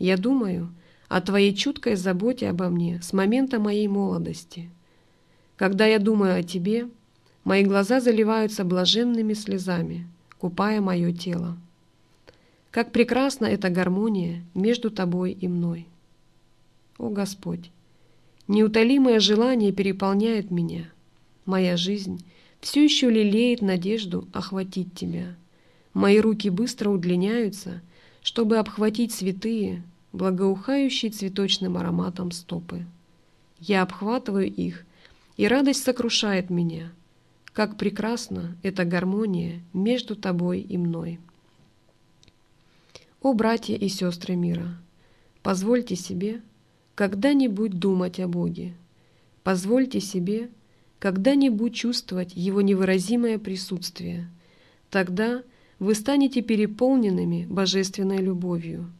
Я 0.00 0.16
думаю, 0.16 0.74
о 1.06 1.20
Твоей 1.20 1.54
чуткой 1.54 1.94
заботе 1.94 2.48
обо 2.48 2.68
мне 2.68 3.00
с 3.00 3.12
момента 3.12 3.60
моей 3.60 3.86
молодости. 3.86 4.70
Когда 5.54 5.86
я 5.86 6.00
думаю 6.00 6.36
о 6.36 6.42
Тебе, 6.42 6.88
мои 7.44 7.62
глаза 7.62 8.00
заливаются 8.00 8.64
блаженными 8.64 9.34
слезами, 9.34 10.06
купая 10.38 10.80
мое 10.80 11.12
тело. 11.12 11.56
Как 12.70 12.90
прекрасна 12.90 13.46
эта 13.46 13.68
гармония 13.68 14.42
между 14.54 14.90
Тобой 14.90 15.32
и 15.32 15.46
мной. 15.46 15.86
О 16.98 17.08
Господь! 17.08 17.70
Неутолимое 18.48 19.20
желание 19.20 19.72
переполняет 19.72 20.50
меня. 20.50 20.90
Моя 21.46 21.76
жизнь 21.76 22.24
все 22.60 22.82
еще 22.82 23.10
лелеет 23.10 23.62
надежду 23.62 24.26
охватить 24.32 24.94
Тебя. 24.94 25.36
Мои 25.92 26.18
руки 26.18 26.50
быстро 26.50 26.90
удлиняются, 26.90 27.80
чтобы 28.22 28.58
обхватить 28.58 29.12
святые, 29.12 29.82
благоухающие 30.12 31.10
цветочным 31.10 31.76
ароматом 31.76 32.32
стопы. 32.32 32.84
Я 33.60 33.82
обхватываю 33.82 34.52
их, 34.52 34.84
и 35.36 35.46
радость 35.46 35.84
сокрушает 35.84 36.50
меня. 36.50 36.90
Как 37.54 37.76
прекрасна 37.76 38.56
эта 38.64 38.84
гармония 38.84 39.62
между 39.72 40.16
тобой 40.16 40.60
и 40.60 40.76
мной. 40.76 41.20
О, 43.22 43.32
братья 43.32 43.76
и 43.76 43.88
сестры 43.88 44.34
мира, 44.34 44.76
позвольте 45.40 45.94
себе 45.94 46.42
когда-нибудь 46.96 47.78
думать 47.78 48.18
о 48.18 48.26
Боге. 48.26 48.74
Позвольте 49.44 50.00
себе 50.00 50.50
когда-нибудь 50.98 51.76
чувствовать 51.76 52.32
Его 52.34 52.60
невыразимое 52.60 53.38
присутствие. 53.38 54.28
Тогда 54.90 55.44
вы 55.78 55.94
станете 55.94 56.42
переполненными 56.42 57.46
божественной 57.48 58.18
любовью. 58.18 58.90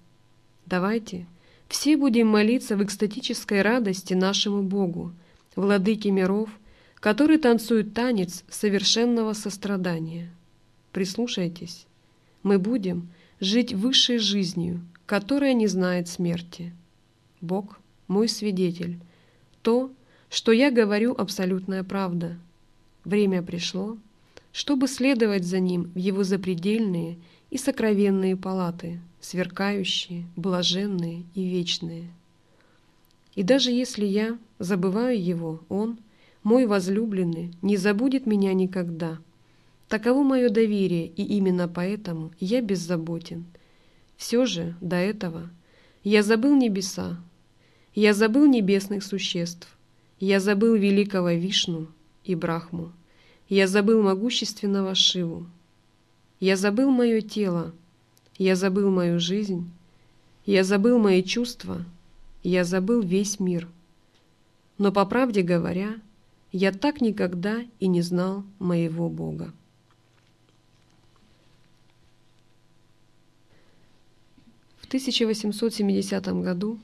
Давайте 0.65 1.27
все 1.67 1.97
будем 1.97 2.29
молиться 2.29 2.77
в 2.77 2.85
экстатической 2.85 3.63
радости 3.63 4.15
нашему 4.15 4.63
Богу, 4.63 5.13
Владыке 5.57 6.13
миров, 6.13 6.51
который 7.05 7.37
танцует 7.37 7.93
танец 7.93 8.45
совершенного 8.49 9.35
сострадания. 9.35 10.31
Прислушайтесь, 10.91 11.87
мы 12.43 12.59
будем 12.59 13.11
жить 13.41 13.75
высшей 13.75 14.17
жизнью, 14.17 14.81
которая 15.05 15.53
не 15.53 15.67
знает 15.67 16.09
смерти. 16.09 16.73
Бог– 17.43 17.79
мой 18.09 18.27
свидетель. 18.27 18.99
То, 19.61 19.91
что 20.31 20.51
я 20.51 20.71
говорю, 20.71 21.15
абсолютная 21.15 21.85
правда. 21.85 22.39
Время 23.05 23.43
пришло, 23.43 23.99
чтобы 24.51 24.89
следовать 24.89 25.45
за 25.45 25.61
Ним 25.61 25.91
в 25.95 25.99
Его 25.99 26.25
запредельные 26.25 27.19
и 27.51 27.59
сокровенные 27.59 28.35
палаты– 28.35 28.99
сверкающие, 29.21 30.25
блаженные 30.37 31.25
и 31.35 31.45
вечные. 31.45 32.09
И 33.35 33.43
даже 33.43 33.73
если 33.73 34.07
я 34.07 34.39
забываю 34.59 35.23
его, 35.23 35.61
он, 35.69 35.99
мой 36.45 36.67
возлюбленный, 36.67 37.53
не 37.63 37.77
забудет 37.77 38.27
меня 38.27 38.53
никогда. 38.53 39.19
Таково 39.89 40.23
мое 40.23 40.51
доверие, 40.51 41.07
и 41.07 41.23
именно 41.23 41.67
поэтому 41.69 42.33
я 42.39 42.61
беззаботен. 42.61 43.47
Все 44.17 44.47
же 44.47 44.77
до 44.81 44.97
этого 44.97 45.51
я 46.05 46.23
забыл 46.23 46.55
небеса, 46.55 47.19
я 47.95 48.13
забыл 48.13 48.47
небесных 48.47 49.03
существ, 49.03 49.69
я 50.21 50.39
забыл 50.39 50.75
великого 50.75 51.31
Вишну 51.31 51.89
и 52.25 52.35
Брахму, 52.35 52.93
я 53.49 53.67
забыл 53.67 54.03
могущественного 54.03 54.95
Шиву, 54.95 55.47
я 56.41 56.57
забыл 56.57 56.91
мое 56.91 57.21
тело, 57.21 57.73
я 58.37 58.55
забыл 58.55 58.91
мою 58.91 59.19
жизнь, 59.19 59.71
я 60.45 60.63
забыл 60.63 60.99
мои 60.99 61.23
чувства, 61.23 61.85
я 62.43 62.65
забыл 62.65 63.01
весь 63.01 63.41
мир. 63.41 63.69
Но, 64.77 64.93
по 64.93 65.07
правде 65.07 65.43
говоря, 65.43 65.95
я 66.57 66.71
так 66.71 67.01
никогда 67.01 67.65
и 67.81 67.89
не 67.89 68.01
знал 68.01 68.45
моего 68.61 69.09
Бога. 69.09 69.53
В 74.77 74.87
1870 74.87 76.25
году 76.45 76.79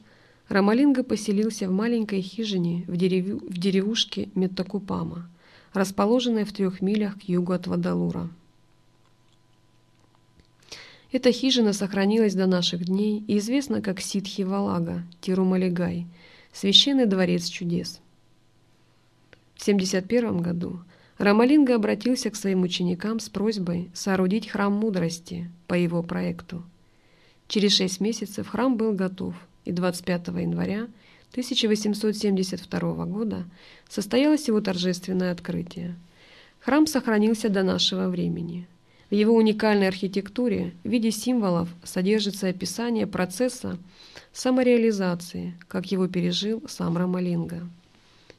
Рамалинга 0.49 1.05
поселился 1.05 1.69
в 1.69 1.73
маленькой 1.73 2.21
хижине 2.21 2.85
в, 2.89 2.97
дерев... 2.97 3.41
в 3.43 3.59
деревушке 3.59 4.31
Метакупама, 4.35 5.31
расположенной 5.73 6.43
в 6.43 6.53
трех 6.53 6.81
милях 6.81 7.21
к 7.21 7.29
югу 7.29 7.53
от 7.53 7.69
Вадалура. 7.69 8.29
Эта 11.13 11.31
хижина 11.31 11.73
сохранилась 11.73 12.35
до 12.35 12.47
наших 12.47 12.87
дней 12.87 13.23
и 13.29 13.39
известна 13.39 13.81
как 13.81 14.01
Ситхи-Валага, 14.01 15.05
Тирумалигай, 15.21 16.09
священный 16.53 17.07
дворец 17.07 17.47
чудес. 17.47 18.01
В 19.61 19.65
71 19.67 20.39
году 20.39 20.81
Рамалинга 21.19 21.75
обратился 21.75 22.31
к 22.31 22.37
своим 22.37 22.63
ученикам 22.63 23.21
с 23.21 23.29
просьбой 23.29 23.91
соорудить 23.93 24.49
храм 24.49 24.73
мудрости 24.73 25.51
по 25.67 25.75
его 25.75 26.03
проекту. 26.03 26.63
Через 27.47 27.75
шесть 27.75 28.01
месяцев 28.01 28.49
храм 28.49 28.79
был 28.79 28.95
готов, 28.95 29.35
и 29.67 29.73
25 29.73 30.29
января 30.29 30.89
1872 31.33 33.05
года 33.05 33.45
состоялось 33.87 34.49
его 34.49 34.63
торжественное 34.63 35.31
открытие. 35.31 35.95
Храм 36.61 36.87
сохранился 36.87 37.51
до 37.51 37.63
нашего 37.63 38.09
времени– 38.09 38.67
В 39.11 39.15
его 39.15 39.35
уникальной 39.35 39.89
архитектуре 39.89 40.73
в 40.85 40.89
виде 40.89 41.11
символов 41.11 41.69
содержится 41.85 42.49
описание 42.49 43.07
процесса 43.07 43.77
самореализации, 44.33 45.55
как 45.69 45.93
его 45.93 46.09
пережил 46.09 46.63
сам 46.67 46.97
Рамалинга. 46.97 47.69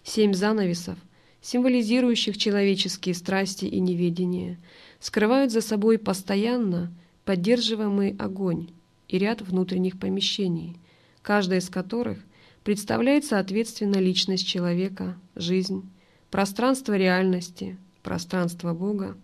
Семь 0.04 0.34
занавесов, 0.34 0.98
символизирующих 1.42 2.38
человеческие 2.38 3.16
страсти 3.16 3.66
и 3.66 3.80
неведение, 3.80 4.60
скрывают 5.00 5.52
за 5.52 5.62
собой 5.62 5.98
постоянно 5.98 6.94
поддерживаемый 7.26 8.16
огонь 8.18 8.70
и 9.08 9.18
ряд 9.18 9.42
внутренних 9.42 10.00
помещений, 10.00 10.78
каждая 11.22 11.60
из 11.60 11.70
которых 11.70 12.20
представляет 12.64 13.26
соответственно 13.26 13.98
личность 13.98 14.48
человека, 14.48 15.18
жизнь, 15.36 15.90
пространство 16.30 16.96
реальности, 16.96 17.78
пространство 18.04 18.74
Бога, 18.74 19.18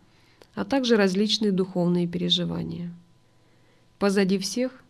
а 0.56 0.66
также 0.66 0.98
различные 0.98 1.52
духовные 1.52 2.08
переживания. 2.08 2.92
Позади 4.00 4.38
всех 4.40 4.84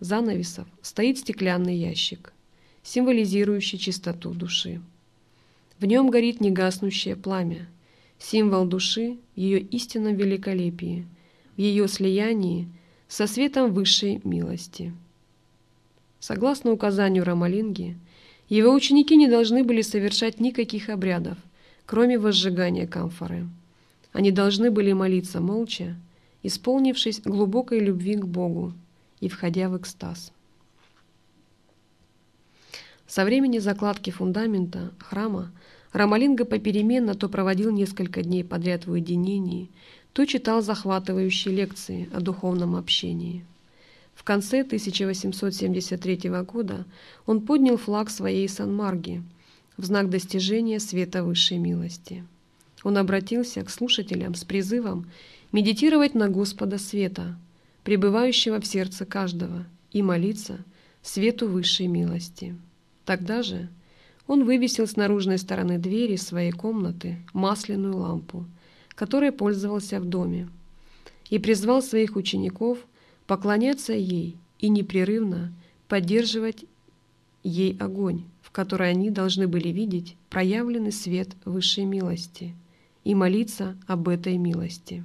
занавесов 0.00 0.66
стоит 0.80 1.18
стеклянный 1.18 1.76
ящик, 1.76 2.32
символизирующий 2.82 3.78
чистоту 3.78 4.32
души. 4.32 4.80
В 5.82 5.84
нем 5.84 6.10
горит 6.10 6.40
негаснущее 6.40 7.16
пламя, 7.16 7.68
символ 8.16 8.66
души 8.66 9.18
в 9.34 9.36
ее 9.36 9.58
истинном 9.58 10.14
великолепии, 10.14 11.08
в 11.56 11.58
ее 11.58 11.88
слиянии 11.88 12.68
со 13.08 13.26
светом 13.26 13.72
высшей 13.72 14.20
милости. 14.22 14.94
Согласно 16.20 16.70
указанию 16.70 17.24
Рамалинги, 17.24 17.98
его 18.48 18.72
ученики 18.72 19.16
не 19.16 19.26
должны 19.26 19.64
были 19.64 19.82
совершать 19.82 20.38
никаких 20.38 20.88
обрядов, 20.88 21.36
кроме 21.84 22.16
возжигания 22.16 22.86
камфоры. 22.86 23.48
Они 24.12 24.30
должны 24.30 24.70
были 24.70 24.92
молиться 24.92 25.40
молча, 25.40 25.96
исполнившись 26.44 27.22
глубокой 27.22 27.80
любви 27.80 28.14
к 28.14 28.24
Богу 28.24 28.72
и 29.18 29.28
входя 29.28 29.68
в 29.68 29.76
экстаз. 29.76 30.32
Со 33.08 33.24
времени 33.24 33.58
закладки 33.58 34.10
фундамента 34.10 34.92
храма 35.00 35.50
Рамалинга 35.92 36.44
попеременно 36.44 37.14
то 37.14 37.28
проводил 37.28 37.70
несколько 37.70 38.22
дней 38.22 38.44
подряд 38.44 38.86
в 38.86 38.92
уединении, 38.92 39.70
то 40.12 40.24
читал 40.24 40.62
захватывающие 40.62 41.54
лекции 41.54 42.08
о 42.12 42.20
духовном 42.20 42.76
общении. 42.76 43.44
В 44.14 44.24
конце 44.24 44.60
1873 44.60 46.30
года 46.42 46.86
он 47.26 47.40
поднял 47.40 47.76
флаг 47.76 48.10
своей 48.10 48.48
Сан-Марги 48.48 49.22
в 49.76 49.84
знак 49.84 50.10
достижения 50.10 50.80
света 50.80 51.24
высшей 51.24 51.58
милости. 51.58 52.24
Он 52.84 52.98
обратился 52.98 53.62
к 53.62 53.70
слушателям 53.70 54.34
с 54.34 54.44
призывом 54.44 55.10
медитировать 55.50 56.14
на 56.14 56.28
Господа 56.28 56.78
Света, 56.78 57.36
пребывающего 57.84 58.60
в 58.60 58.66
сердце 58.66 59.04
каждого, 59.04 59.66
и 59.92 60.02
молиться 60.02 60.58
свету 61.02 61.48
высшей 61.48 61.86
милости. 61.86 62.56
Тогда 63.04 63.42
же 63.42 63.68
он 64.26 64.44
вывесил 64.44 64.86
с 64.86 64.96
наружной 64.96 65.38
стороны 65.38 65.78
двери 65.78 66.16
своей 66.16 66.52
комнаты 66.52 67.18
масляную 67.32 67.96
лампу, 67.96 68.46
которой 68.90 69.32
пользовался 69.32 70.00
в 70.00 70.04
доме, 70.04 70.48
и 71.30 71.38
призвал 71.38 71.82
своих 71.82 72.16
учеников– 72.16 72.78
поклоняться 73.26 73.92
ей 73.92 74.36
и 74.58 74.68
непрерывно 74.68 75.52
поддерживать 75.88 76.64
ей 77.42 77.76
огонь, 77.78 78.24
в 78.42 78.50
который 78.50 78.90
они 78.90 79.10
должны 79.10 79.48
были 79.48 79.68
видеть 79.68 80.16
проявленный 80.30 80.92
свет 80.92 81.30
высшей 81.44 81.84
милости 81.84 82.54
и 83.04 83.14
молиться 83.14 83.76
об 83.86 84.08
этой 84.08 84.36
милости. 84.36 85.04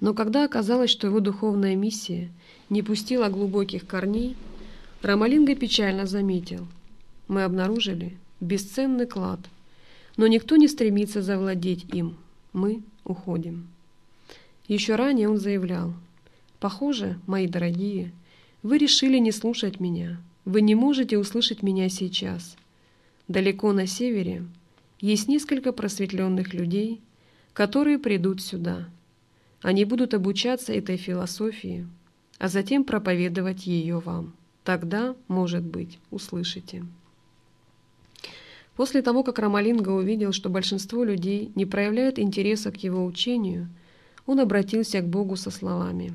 Но 0.00 0.14
когда 0.14 0.44
оказалось, 0.44 0.90
что 0.90 1.06
его 1.06 1.20
духовная 1.20 1.76
миссия 1.76 2.30
не 2.70 2.82
пустила 2.82 3.28
глубоких 3.28 3.86
корней, 3.86 4.36
Рамалинга 5.02 5.54
печально 5.54 6.06
заметил. 6.06 6.66
Мы 7.26 7.44
обнаружили 7.44 8.18
бесценный 8.40 9.06
клад, 9.06 9.40
но 10.16 10.26
никто 10.26 10.56
не 10.56 10.68
стремится 10.68 11.22
завладеть 11.22 11.84
им. 11.94 12.16
Мы 12.52 12.82
уходим. 13.04 13.68
Еще 14.68 14.96
ранее 14.96 15.28
он 15.28 15.38
заявлял, 15.38 15.94
«Похоже, 16.58 17.18
мои 17.26 17.46
дорогие, 17.46 18.12
вы 18.62 18.76
решили 18.76 19.16
не 19.18 19.32
слушать 19.32 19.80
меня, 19.80 20.20
вы 20.44 20.60
не 20.60 20.74
можете 20.74 21.16
услышать 21.16 21.62
меня 21.62 21.88
сейчас. 21.88 22.56
Далеко 23.28 23.72
на 23.72 23.86
севере 23.86 24.44
есть 25.00 25.28
несколько 25.28 25.72
просветленных 25.72 26.52
людей, 26.52 27.00
которые 27.54 27.98
придут 27.98 28.42
сюда. 28.42 28.88
Они 29.62 29.86
будут 29.86 30.12
обучаться 30.12 30.74
этой 30.74 30.98
философии, 30.98 31.86
а 32.38 32.48
затем 32.48 32.84
проповедовать 32.84 33.66
ее 33.66 33.98
вам. 33.98 34.34
Тогда, 34.64 35.14
может 35.28 35.62
быть, 35.62 35.98
услышите». 36.10 36.84
После 38.76 39.02
того, 39.02 39.22
как 39.22 39.38
Рамалинга 39.38 39.90
увидел, 39.90 40.32
что 40.32 40.48
большинство 40.48 41.04
людей 41.04 41.52
не 41.54 41.66
проявляет 41.66 42.18
интереса 42.18 42.70
к 42.70 42.76
его 42.82 43.04
учению– 43.04 43.68
он 44.30 44.38
обратился 44.38 45.00
к 45.00 45.08
Богу 45.08 45.34
со 45.34 45.50
словами 45.50 46.14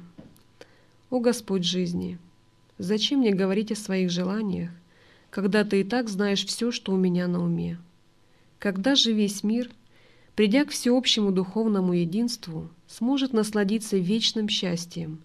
«О 1.10 1.20
Господь 1.20 1.66
жизни, 1.66 2.18
зачем 2.78 3.20
мне 3.20 3.34
говорить 3.34 3.74
о 3.74 3.76
своих 3.76 4.10
желаниях, 4.10 4.70
когда 5.30 5.66
Ты 5.66 5.82
и 5.82 5.84
так 5.84 6.08
знаешь 6.08 6.46
все, 6.46 6.72
что 6.72 6.94
у 6.94 6.98
меня 6.98 7.28
на 7.28 7.44
уме? 7.44 7.78
Когда 8.58 8.96
же 8.96 9.12
весь 9.12 9.44
мир, 9.44 9.70
придя 10.36 10.64
к 10.64 10.70
всеобщему 10.70 11.34
духовному 11.34 11.92
единству, 11.92 12.70
сможет 12.88 13.34
насладиться 13.34 13.98
вечным 13.98 14.48
счастьем, 14.48 15.20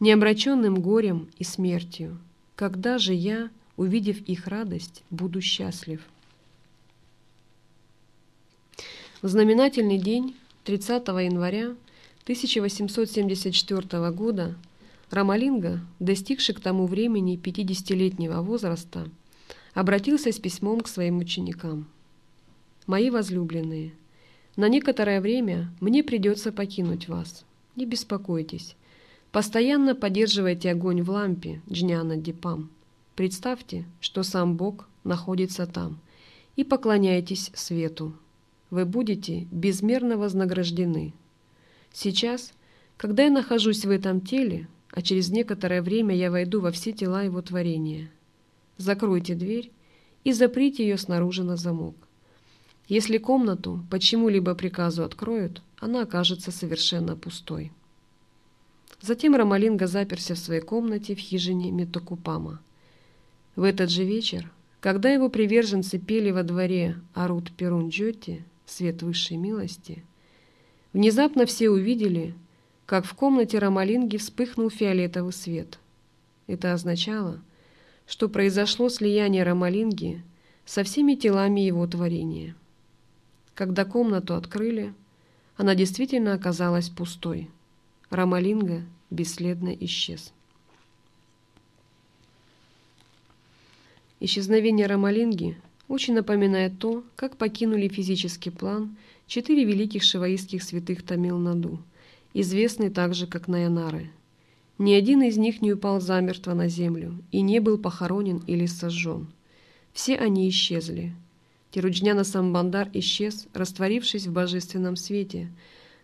неомраченным 0.00 0.80
горем 0.80 1.28
и 1.38 1.44
смертью? 1.44 2.18
Когда 2.60 2.98
же 2.98 3.14
я, 3.14 3.48
увидев 3.78 4.20
их 4.28 4.46
радость, 4.46 5.02
буду 5.08 5.40
счастлив?» 5.40 6.02
В 9.22 9.28
знаменательный 9.28 9.96
день, 9.96 10.36
30 10.64 11.08
января, 11.08 11.74
1874 12.24 14.10
года 14.10 14.58
Рамалинга, 15.08 15.80
достигший 16.00 16.54
к 16.54 16.60
тому 16.60 16.86
времени 16.86 17.40
50-летнего 17.42 18.42
возраста, 18.42 19.08
обратился 19.72 20.30
с 20.30 20.38
письмом 20.38 20.82
к 20.82 20.88
своим 20.88 21.16
ученикам. 21.16 21.88
«Мои 22.86 23.08
возлюбленные, 23.08 23.94
на 24.56 24.68
некоторое 24.68 25.22
время 25.22 25.72
мне 25.80 26.04
придется 26.04 26.52
покинуть 26.52 27.08
вас. 27.08 27.46
Не 27.74 27.86
беспокойтесь. 27.86 28.76
Постоянно 29.32 29.94
поддерживайте 29.94 30.70
огонь 30.70 31.02
в 31.02 31.10
лампе 31.10 31.62
Джняна 31.70 32.16
Дипам. 32.16 32.70
Представьте, 33.14 33.84
что 34.00 34.22
сам 34.22 34.56
Бог 34.56 34.88
находится 35.04 35.66
там, 35.66 35.98
и 36.56 36.64
поклоняйтесь 36.64 37.50
свету. 37.54 38.12
Вы 38.70 38.84
будете 38.84 39.46
безмерно 39.50 40.16
вознаграждены, 40.16 41.14
Сейчас, 41.92 42.52
когда 42.96 43.24
я 43.24 43.30
нахожусь 43.30 43.84
в 43.84 43.90
этом 43.90 44.20
теле, 44.20 44.68
а 44.90 45.02
через 45.02 45.30
некоторое 45.30 45.82
время 45.82 46.14
я 46.14 46.30
войду 46.30 46.60
во 46.60 46.70
все 46.70 46.92
тела 46.92 47.22
его 47.22 47.42
творения, 47.42 48.10
закройте 48.76 49.34
дверь 49.34 49.70
и 50.24 50.32
заприте 50.32 50.86
ее 50.86 50.98
снаружи 50.98 51.42
на 51.42 51.56
замок. 51.56 51.96
Если 52.88 53.18
комнату 53.18 53.84
по 53.90 53.98
чему-либо 53.98 54.54
приказу 54.54 55.04
откроют, 55.04 55.62
она 55.78 56.02
окажется 56.02 56.50
совершенно 56.50 57.16
пустой. 57.16 57.72
Затем 59.00 59.34
Рамалинга 59.34 59.86
заперся 59.86 60.34
в 60.34 60.38
своей 60.38 60.60
комнате 60.60 61.14
в 61.14 61.18
хижине 61.18 61.70
Метокупама. 61.70 62.60
В 63.56 63.62
этот 63.62 63.90
же 63.90 64.04
вечер, 64.04 64.50
когда 64.80 65.10
его 65.10 65.28
приверженцы 65.28 65.98
пели 65.98 66.30
во 66.30 66.42
дворе 66.42 66.96
Арут 67.14 67.50
Перунджоти, 67.52 68.44
свет 68.66 69.02
высшей 69.02 69.36
милости, 69.36 70.04
Внезапно 70.92 71.46
все 71.46 71.70
увидели, 71.70 72.34
как 72.84 73.04
в 73.04 73.14
комнате 73.14 73.58
Рамалинги 73.58 74.16
вспыхнул 74.16 74.70
фиолетовый 74.70 75.32
свет. 75.32 75.78
Это 76.48 76.72
означало, 76.72 77.40
что 78.08 78.28
произошло 78.28 78.88
слияние 78.88 79.44
Рамалинги 79.44 80.24
со 80.64 80.82
всеми 80.82 81.14
телами 81.14 81.60
его 81.60 81.86
творения. 81.86 82.56
Когда 83.54 83.84
комнату 83.84 84.34
открыли, 84.34 84.92
она 85.56 85.76
действительно 85.76 86.34
оказалась 86.34 86.88
пустой. 86.88 87.48
Рамалинга 88.08 88.82
бесследно 89.10 89.74
исчез. 89.80 90.32
Исчезновение 94.20 94.86
Рамалинги 94.86 95.56
очень 95.88 96.14
напоминает 96.14 96.78
то, 96.78 97.02
как 97.16 97.36
покинули 97.36 97.88
физический 97.88 98.50
план– 98.50 98.96
четыре 99.30 99.64
великих 99.64 100.02
шиваистских 100.02 100.60
святых 100.60 101.04
Тамил-Наду, 101.04 101.78
известные 102.34 102.90
также 102.90 103.28
как 103.28 103.46
Наянары. 103.46 104.10
Ни 104.76 104.92
один 104.92 105.22
из 105.22 105.36
них 105.36 105.62
не 105.62 105.72
упал 105.72 106.00
замертво 106.00 106.52
на 106.52 106.66
землю 106.66 107.16
и 107.30 107.40
не 107.40 107.60
был 107.60 107.78
похоронен 107.78 108.42
или 108.48 108.66
сожжен. 108.66 109.28
Все 109.92 110.16
они 110.16 110.48
исчезли. 110.48 111.14
Тируджняна 111.70 112.24
Самбандар 112.24 112.90
исчез, 112.92 113.46
растворившись 113.54 114.26
в 114.26 114.32
божественном 114.32 114.96
свете, 114.96 115.48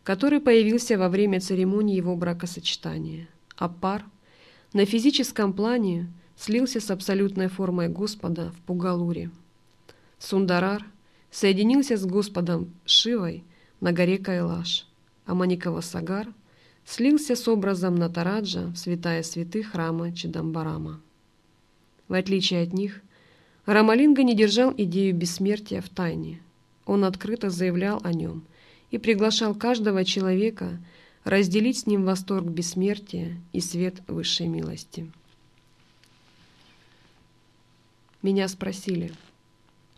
который 0.06 0.38
появился 0.38 0.96
во 0.96 1.08
время 1.08 1.40
церемонии 1.40 1.96
его 1.96 2.14
бракосочетания, 2.14 3.28
а 3.56 3.68
пар 3.68 4.04
на 4.72 4.84
физическом 4.86 5.52
плане 5.52 6.06
слился 6.36 6.78
с 6.78 6.92
абсолютной 6.92 7.48
формой 7.48 7.88
Господа 7.88 8.52
в 8.52 8.60
Пугалуре. 8.60 9.32
Сундарар 10.20 10.86
соединился 11.32 11.96
с 11.96 12.06
Господом 12.06 12.72
Шивой 12.84 13.42
на 13.80 13.90
горе 13.90 14.18
Кайлаш, 14.18 14.86
а 15.24 15.34
Маникава 15.34 15.80
Сагар 15.80 16.28
слился 16.84 17.34
с 17.34 17.48
образом 17.48 17.96
Натараджа 17.96 18.68
в 18.68 18.76
святая 18.76 19.24
святых 19.24 19.72
храма 19.72 20.12
Чидамбарама. 20.12 21.00
В 22.06 22.12
отличие 22.12 22.62
от 22.62 22.72
них, 22.72 23.02
Рамалинга 23.64 24.22
не 24.22 24.36
держал 24.36 24.72
идею 24.76 25.16
бессмертия 25.16 25.80
в 25.80 25.88
тайне. 25.88 26.40
Он 26.84 27.04
открыто 27.04 27.50
заявлял 27.50 28.00
о 28.04 28.12
нем 28.12 28.44
и 28.90 28.98
приглашал 28.98 29.54
каждого 29.54 30.04
человека 30.04 30.78
разделить 31.24 31.80
с 31.80 31.86
ним 31.86 32.04
восторг 32.04 32.46
бессмертия 32.46 33.36
и 33.52 33.60
свет 33.60 34.00
высшей 34.06 34.46
милости. 34.46 35.10
Меня 38.22 38.48
спросили, 38.48 39.12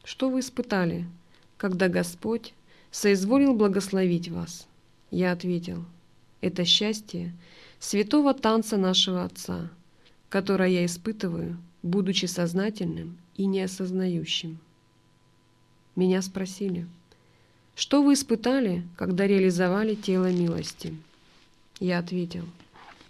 что 0.04 0.30
вы 0.30 0.40
испытали, 0.40 1.06
когда 1.56 1.88
Господь 1.88 2.54
соизволил 2.90 3.54
благословить 3.54 4.28
вас? 4.28 4.66
Я 5.10 5.32
ответил, 5.32 5.84
это 6.40 6.64
счастье 6.64 7.34
святого 7.78 8.34
танца 8.34 8.76
нашего 8.76 9.24
Отца, 9.24 9.70
которое 10.28 10.68
я 10.68 10.84
испытываю, 10.86 11.58
будучи 11.82 12.26
сознательным 12.26 13.18
и 13.36 13.46
неосознающим. 13.46 14.58
Меня 15.96 16.22
спросили, 16.22 16.86
что 17.78 18.02
вы 18.02 18.14
испытали, 18.14 18.82
когда 18.96 19.24
реализовали 19.24 19.94
тело 19.94 20.32
милости? 20.32 20.96
Я 21.78 22.00
ответил, 22.00 22.42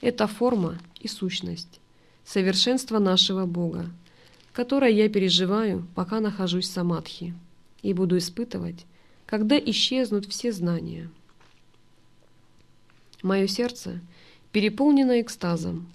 это 0.03 0.27
форма 0.27 0.79
и 1.01 1.09
сущность, 1.09 1.81
совершенство 2.23 2.99
нашего 2.99 3.47
Бога, 3.47 3.87
которое 4.53 4.91
я 4.91 5.09
переживаю, 5.09 5.87
пока 5.95 6.21
нахожусь 6.21 6.69
в 6.69 6.73
самадхи, 6.73 7.33
и 7.81 7.95
буду 7.95 8.19
испытывать, 8.19 8.85
когда 9.25 9.59
исчезнут 9.59 10.27
все 10.27 10.53
знания. 10.53 11.09
Мое 13.23 13.47
сердце 13.47 14.03
переполнено 14.53 15.23
экстазом, 15.23 15.91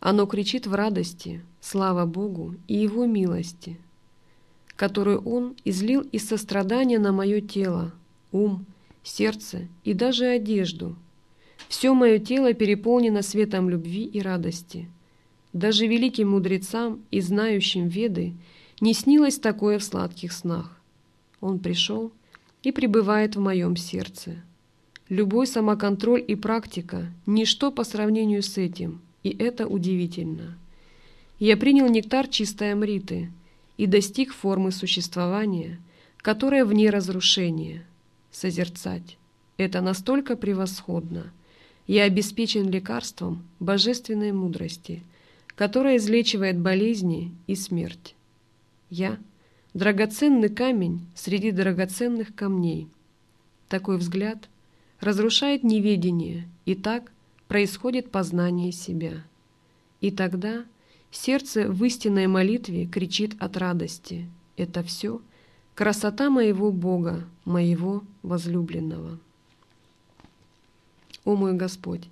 оно 0.00 0.26
кричит 0.26 0.66
в 0.66 0.74
радости, 0.74 1.44
слава 1.60 2.06
Богу 2.06 2.56
и 2.66 2.74
Его 2.74 3.06
милости, 3.06 3.78
которую 4.74 5.20
Он 5.20 5.54
излил 5.64 6.00
из 6.00 6.26
сострадания 6.26 6.98
на 6.98 7.12
мое 7.12 7.40
тело, 7.40 7.92
ум, 8.32 8.66
сердце 9.02 9.68
и 9.84 9.94
даже 9.94 10.26
одежду– 10.26 10.96
все 11.68 11.94
мое 11.94 12.18
тело 12.18 12.52
переполнено 12.54 13.22
светом 13.22 13.68
любви 13.68 14.04
и 14.04 14.20
радости. 14.20 14.88
Даже 15.52 15.86
великим 15.86 16.30
мудрецам 16.30 17.00
и 17.10 17.20
знающим 17.20 17.88
Веды 17.88 18.34
не 18.80 18.94
снилось 18.94 19.38
такое 19.38 19.78
в 19.78 19.84
сладких 19.84 20.32
снах. 20.32 20.80
Он 21.40 21.58
пришел 21.58 22.12
и 22.62 22.72
пребывает 22.72 23.36
в 23.36 23.40
моем 23.40 23.76
сердце. 23.76 24.36
Любой 25.08 25.46
самоконтроль 25.46 26.24
и 26.26 26.34
практика– 26.34 27.12
ничто 27.26 27.70
по 27.70 27.84
сравнению 27.84 28.42
с 28.42 28.58
этим, 28.58 29.00
и 29.22 29.30
это 29.30 29.66
удивительно. 29.66 30.58
Я 31.38 31.56
принял 31.56 31.88
нектар 31.88 32.26
чистой 32.26 32.72
Амриты 32.72 33.30
и 33.76 33.86
достиг 33.86 34.32
формы 34.32 34.72
существования, 34.72 35.80
которая 36.18 36.64
вне 36.64 36.90
разрушения. 36.90 37.86
Созерцать– 38.38 39.16
это 39.56 39.80
настолько 39.80 40.36
превосходно– 40.36 41.32
я 41.86 42.02
обеспечен 42.02 42.68
лекарством 42.68 43.48
божественной 43.60 44.32
мудрости, 44.32 45.02
которая 45.54 45.96
излечивает 45.96 46.58
болезни 46.58 47.34
и 47.46 47.54
смерть. 47.54 48.14
Я– 48.90 49.16
драгоценный 49.72 50.50
камень 50.50 51.06
среди 51.14 51.50
драгоценных 51.50 52.34
камней. 52.34 52.88
Такой 53.68 53.96
взгляд 53.96 54.50
разрушает 55.00 55.64
неведение, 55.64 56.46
и 56.66 56.74
так 56.74 57.10
происходит 57.48 58.10
познание 58.10 58.70
себя. 58.70 59.24
И 60.02 60.10
тогда 60.10 60.66
сердце 61.10 61.72
в 61.72 61.82
истинной 61.86 62.26
молитве 62.26 62.84
кричит 62.84 63.34
от 63.40 63.56
радости. 63.56 64.28
Это 64.58 64.82
все– 64.82 65.22
красота 65.76 66.30
моего 66.30 66.72
Бога, 66.72 67.22
моего 67.44 68.02
возлюбленного. 68.22 69.18
О 71.26 71.36
мой 71.36 71.52
Господь, 71.52 72.08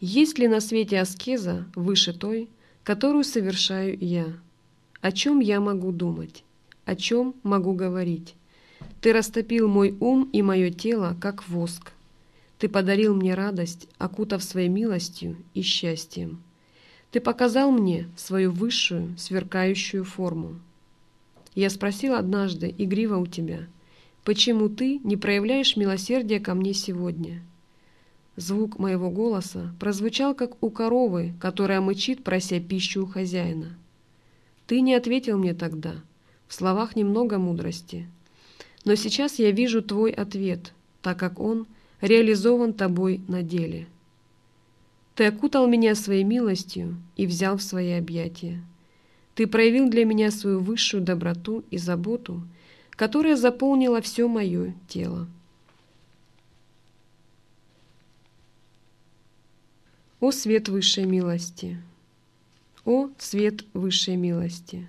есть 0.00 0.38
ли 0.38 0.46
на 0.46 0.60
свете 0.60 1.00
аскеза 1.00 1.66
выше 1.74 2.12
той, 2.12 2.50
которую 2.84 3.24
совершаю 3.24 3.96
я? 3.98 4.26
О 5.00 5.12
чем 5.12 5.40
я 5.40 5.60
могу 5.60 5.92
думать? 5.92 6.44
О 6.84 6.94
чем 6.94 7.34
могу 7.42 7.72
говорить? 7.72 8.34
Ты 9.00 9.14
растопил 9.14 9.66
мой 9.66 9.96
ум 9.98 10.28
и 10.34 10.42
мое 10.42 10.70
тело, 10.70 11.16
как 11.18 11.48
воск. 11.48 11.92
Ты 12.58 12.68
подарил 12.68 13.14
мне 13.14 13.34
радость, 13.34 13.88
окутав 13.96 14.44
своей 14.44 14.68
милостью 14.68 15.38
и 15.54 15.62
счастьем. 15.62 16.42
Ты 17.12 17.20
показал 17.20 17.70
мне 17.70 18.10
свою 18.14 18.52
высшую, 18.52 19.16
сверкающую 19.16 20.04
форму. 20.04 20.60
Я 21.54 21.70
спросил 21.70 22.14
однажды, 22.14 22.74
игриво 22.76 23.18
у 23.18 23.26
тебя, 23.26 23.66
почему 24.24 24.68
ты 24.68 24.98
не 24.98 25.16
проявляешь 25.16 25.76
милосердия 25.76 26.40
ко 26.40 26.54
мне 26.54 26.74
сегодня? 26.74 27.42
Звук 28.36 28.78
моего 28.78 29.10
голоса 29.10 29.74
прозвучал, 29.78 30.34
как 30.34 30.62
у 30.62 30.70
коровы, 30.70 31.34
которая 31.40 31.80
мычит, 31.80 32.24
прося 32.24 32.60
пищу 32.60 33.02
у 33.02 33.06
хозяина. 33.06 33.76
Ты 34.66 34.80
не 34.80 34.94
ответил 34.94 35.36
мне 35.36 35.52
тогда. 35.52 35.96
В 36.46 36.54
словах 36.54 36.96
немного 36.96 37.38
мудрости. 37.38 38.08
Но 38.84 38.94
сейчас 38.94 39.38
я 39.38 39.50
вижу 39.50 39.82
твой 39.82 40.10
ответ, 40.12 40.72
так 41.02 41.18
как 41.18 41.38
он 41.38 41.66
реализован 42.00 42.72
тобой 42.72 43.20
на 43.28 43.42
деле. 43.42 43.88
Ты 45.16 45.26
окутал 45.26 45.66
меня 45.66 45.94
своей 45.94 46.24
милостью 46.24 46.96
и 47.16 47.26
взял 47.26 47.56
в 47.56 47.62
свои 47.62 47.92
объятия. 47.92 48.62
Ты 49.40 49.46
проявил 49.46 49.88
для 49.88 50.04
меня 50.04 50.30
свою 50.30 50.60
высшую 50.60 51.02
доброту 51.02 51.64
и 51.70 51.78
заботу, 51.78 52.42
которая 52.90 53.36
заполнила 53.36 54.02
все 54.02 54.28
мое 54.28 54.74
тело. 54.86 55.26
О 60.20 60.30
свет 60.30 60.68
высшей 60.68 61.06
милости! 61.06 61.82
О 62.84 63.08
свет 63.16 63.64
высшей 63.72 64.16
милости! 64.16 64.86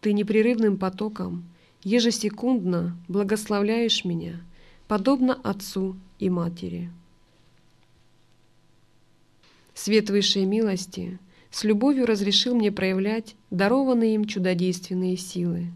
Ты 0.00 0.14
непрерывным 0.14 0.76
потоком 0.76 1.44
ежесекундно 1.84 2.98
благословляешь 3.06 4.04
меня, 4.04 4.40
подобно 4.88 5.34
Отцу 5.44 5.96
и 6.18 6.28
Матери. 6.28 6.90
Свет 9.74 10.10
высшей 10.10 10.44
милости 10.44 11.20
с 11.52 11.62
любовью 11.62 12.06
разрешил 12.06 12.56
мне 12.56 12.72
проявлять 12.72 13.36
дарованные 13.50 14.16
им 14.16 14.24
чудодейственные 14.24 15.16
силы. 15.16 15.68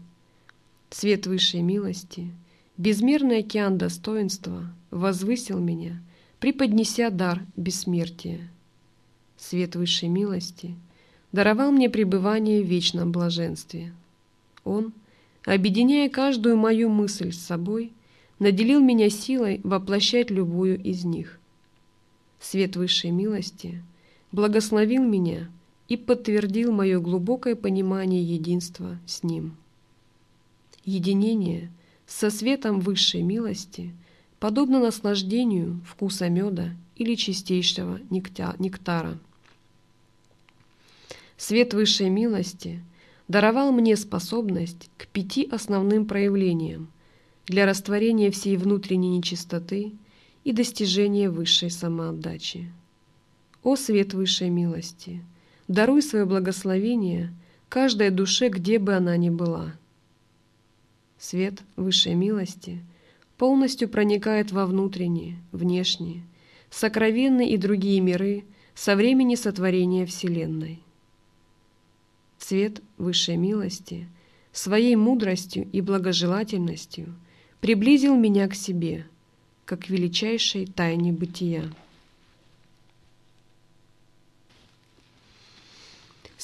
Свет 0.89 1.25
высшей 1.25 1.61
милости, 1.61 2.31
безмерный 2.75 3.39
океан 3.39 3.77
достоинства 3.77 4.65
возвысил 4.91 5.59
меня– 5.59 6.01
преподнеся 6.39 7.09
дар 7.09 7.43
бессмертия. 7.55 8.49
Свет 9.37 9.75
высшей 9.75 10.09
милости 10.09 10.75
даровал 11.31 11.71
мне 11.71 11.89
пребывание 11.89 12.61
в 12.61 12.67
вечном 12.67 13.11
блаженстве. 13.11 13.93
Он, 14.63 14.93
объединяя 15.45 16.09
каждую 16.09 16.57
мою 16.57 16.89
мысль 16.89 17.31
с 17.31 17.39
собой, 17.39 17.91
наделил 18.39 18.81
меня 18.81 19.09
силой 19.09 19.61
воплощать 19.63 20.29
любую 20.29 20.81
из 20.81 21.05
них. 21.05 21.39
Свет 22.39 22.75
высшей 22.75 23.11
милости 23.11 23.81
благословил 24.31 25.03
меня 25.03 25.49
и 25.87 25.97
подтвердил 25.97 26.71
мое 26.71 26.99
глубокое 26.99 27.55
понимание 27.55 28.23
единства 28.23 28.99
с 29.05 29.23
Ним. 29.23 29.55
Единение 30.85 31.71
со 32.05 32.29
светом 32.29 32.79
высшей 32.79 33.21
милости– 33.21 33.93
подобно 34.39 34.79
наслаждению 34.79 35.81
вкуса 35.85 36.29
меда 36.29 36.75
или 36.95 37.15
чистейшего 37.15 37.99
нектара. 38.09 39.17
Свет 41.37 41.73
высшей 41.73 42.09
милости 42.09 42.83
даровал 43.27 43.71
мне 43.71 43.95
способность 43.95 44.89
к 44.97 45.07
пяти 45.07 45.47
основным 45.51 46.05
проявлениям 46.05 46.87
для 47.45 47.65
растворения 47.65 48.31
всей 48.31 48.57
внутренней 48.57 49.17
нечистоты 49.17 49.93
и 50.43 50.51
достижения 50.51 51.29
высшей 51.29 51.69
самоотдачи. 51.69 52.71
О 53.63 53.75
свет 53.75 54.13
высшей 54.13 54.49
милости! 54.49 55.23
Даруй 55.67 56.01
свое 56.01 56.25
благословение 56.25 57.33
каждой 57.69 58.09
душе, 58.09 58.49
где 58.49 58.79
бы 58.79 58.93
она 58.93 59.17
ни 59.17 59.29
была. 59.29 59.73
Свет 61.17 61.61
высшей 61.75 62.13
милости– 62.13 62.81
полностью 63.37 63.87
проникает 63.87 64.51
во 64.51 64.65
внутренние, 64.65 65.37
внешние, 65.51 66.23
сокровенные 66.69 67.51
и 67.51 67.57
другие 67.57 68.01
миры 68.01 68.43
со 68.75 68.95
времени 68.95 69.35
сотворения 69.35 70.05
Вселенной. 70.05 70.81
Цвет 72.39 72.81
высшей 72.97 73.37
милости 73.37 74.07
своей 74.51 74.95
мудростью 74.95 75.67
и 75.71 75.81
благожелательностью 75.81 77.13
приблизил 77.61 78.15
меня 78.15 78.47
к 78.47 78.55
себе, 78.55 79.05
как 79.65 79.81
к 79.85 79.89
величайшей 79.89 80.65
тайне 80.65 81.11
бытия. 81.11 81.63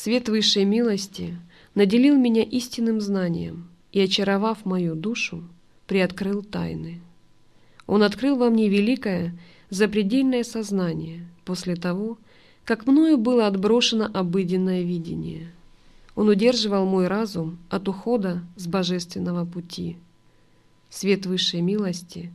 Свет 0.04 0.28
высшей 0.28 0.66
милости 0.66 1.38
наделил 1.76 2.18
меня 2.18 2.44
истинным 2.44 3.00
знанием 3.00 3.70
и, 3.94 4.02
очаровав 4.02 4.66
мою 4.66 4.96
душу, 4.96 5.46
приоткрыл 5.88 6.44
тайны. 6.44 7.00
Он 7.88 8.04
открыл 8.04 8.36
во 8.36 8.50
мне 8.50 8.68
великое, 8.68 9.34
запредельное 9.70 10.44
сознание 10.44 11.26
после 11.46 11.78
того, 11.78 12.18
как 12.66 12.86
мною 12.86 13.18
было 13.18 13.48
отброшено 13.48 14.10
обыденное 14.14 14.82
видение. 14.82 15.54
Он 16.18 16.28
удерживал 16.28 16.86
мой 16.86 17.08
разум 17.08 17.58
от 17.70 17.88
ухода 17.88 18.44
с 18.58 18.68
божественного 18.68 19.46
пути. 19.46 19.96
Свет 20.90 21.26
высшей 21.26 21.62
милости, 21.62 22.34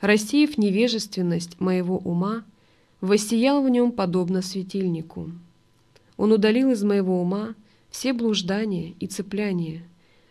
рассеяв 0.00 0.56
невежественность 0.56 1.60
моего 1.60 1.98
ума, 1.98 2.44
воссиял 3.02 3.62
в 3.62 3.68
нем 3.68 3.92
подобно 3.92 4.40
светильнику. 4.40 5.30
Он 6.20 6.32
удалил 6.32 6.70
из 6.70 6.82
моего 6.82 7.22
ума 7.22 7.54
все 7.88 8.12
блуждания 8.12 8.92
и 9.00 9.06
цепляния, 9.06 9.82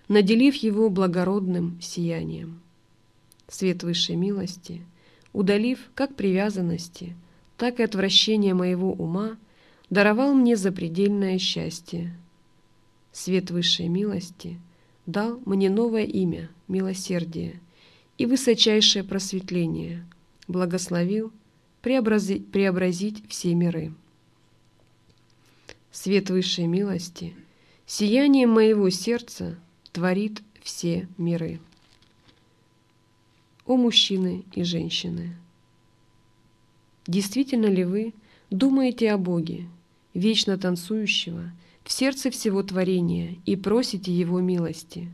наделив 0.08 0.56
его 0.58 0.88
благородным 0.92 1.82
сиянием. 1.82 2.62
Свет 3.48 3.82
высшей 3.82 4.16
милости, 4.16 4.84
удалив 5.34 5.80
как 5.96 6.14
привязанности, 6.14 7.16
так 7.58 7.80
и 7.80 7.84
отвращение 7.84 8.54
моего 8.54 8.94
ума, 8.94 9.40
даровал 9.90 10.36
мне 10.36 10.56
запредельное 10.58 11.40
счастье. 11.40 12.16
Свет 13.12 13.50
высшей 13.50 13.88
милости 13.88 14.62
дал 15.08 15.42
мне 15.44 15.72
новое 15.72 16.04
имя— 16.04 16.52
милосердие 16.68 17.60
и 18.20 18.28
высочайшее 18.28 19.04
просветление, 19.04 20.06
благословил 20.48 21.34
преобразить, 21.82 22.52
преобразить 22.52 23.28
все 23.28 23.56
миры. 23.56 23.92
Свет 25.92 26.30
высшей 26.30 26.68
милости, 26.68 27.36
сияние 27.86 28.48
моего 28.48 28.90
сердца— 28.90 29.58
творит 29.92 30.42
все 30.62 31.08
миры. 31.18 31.60
О 33.66 33.76
мужчины 33.76 34.44
и 34.54 34.64
женщины! 34.64 35.36
Действительно 37.08 37.66
ли 37.66 37.84
вы 37.84 38.14
думаете 38.50 39.12
о 39.12 39.18
Боге, 39.18 39.66
вечно 40.14 40.58
танцующего, 40.58 41.52
в 41.84 41.92
сердце 41.92 42.30
всего 42.30 42.62
творения 42.64 43.36
и 43.46 43.56
просите 43.56 44.12
Его 44.12 44.40
милости? 44.40 45.12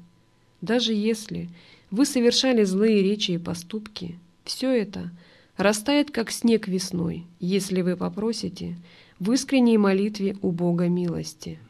Даже 0.61 0.93
если 0.93 1.49
вы 1.91 2.05
совершали 2.05 2.63
злые 2.63 3.01
речи 3.01 3.31
и 3.31 3.37
поступки, 3.37 4.17
все 4.43 4.71
это 4.71 5.11
растает, 5.57 6.11
как 6.11 6.31
снег 6.31 6.67
весной, 6.67 7.25
если 7.39 7.81
вы 7.81 7.95
попросите 7.95 8.77
в 9.19 9.31
искренней 9.31 9.77
молитве 9.77 10.37
у 10.41 10.51
Бога 10.51 10.87
милости– 10.87 11.59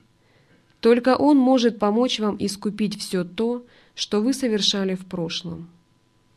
только 0.86 1.16
Он 1.16 1.36
может 1.36 1.80
помочь 1.80 2.20
вам 2.20 2.36
искупить 2.38 2.96
все 3.00 3.24
то, 3.24 3.66
что 3.96 4.22
вы 4.22 4.34
совершали 4.36 4.94
в 4.94 5.04
прошлом. 5.08 5.68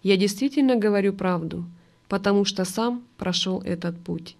Я 0.03 0.17
действительно 0.17 0.77
говорю 0.77 1.13
правду, 1.13 1.67
потому 2.09 2.47
что 2.47 2.65
сам 2.65 3.05
прошел 3.19 3.61
этот 3.61 3.99
путь. 4.03 4.39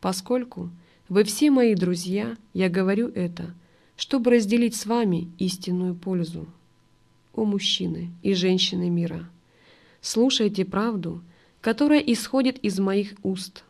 Поскольку 0.00 0.70
вы 1.08 1.22
все 1.22 1.52
мои 1.52 1.76
друзья, 1.76 2.36
я 2.52 2.68
говорю 2.68 3.06
это, 3.10 3.54
чтобы 3.96 4.32
разделить 4.32 4.74
с 4.74 4.86
вами 4.86 5.30
истинную 5.38 5.94
пользу. 5.94 6.48
О 7.32 7.44
мужчины 7.44 8.10
и 8.22 8.34
женщины 8.34 8.90
мира! 8.90 9.30
Слушайте 10.00 10.64
правду, 10.64 11.22
которая 11.60 12.00
исходит 12.00 12.58
из 12.58 12.80
моих 12.80 13.14
уст. 13.22 13.62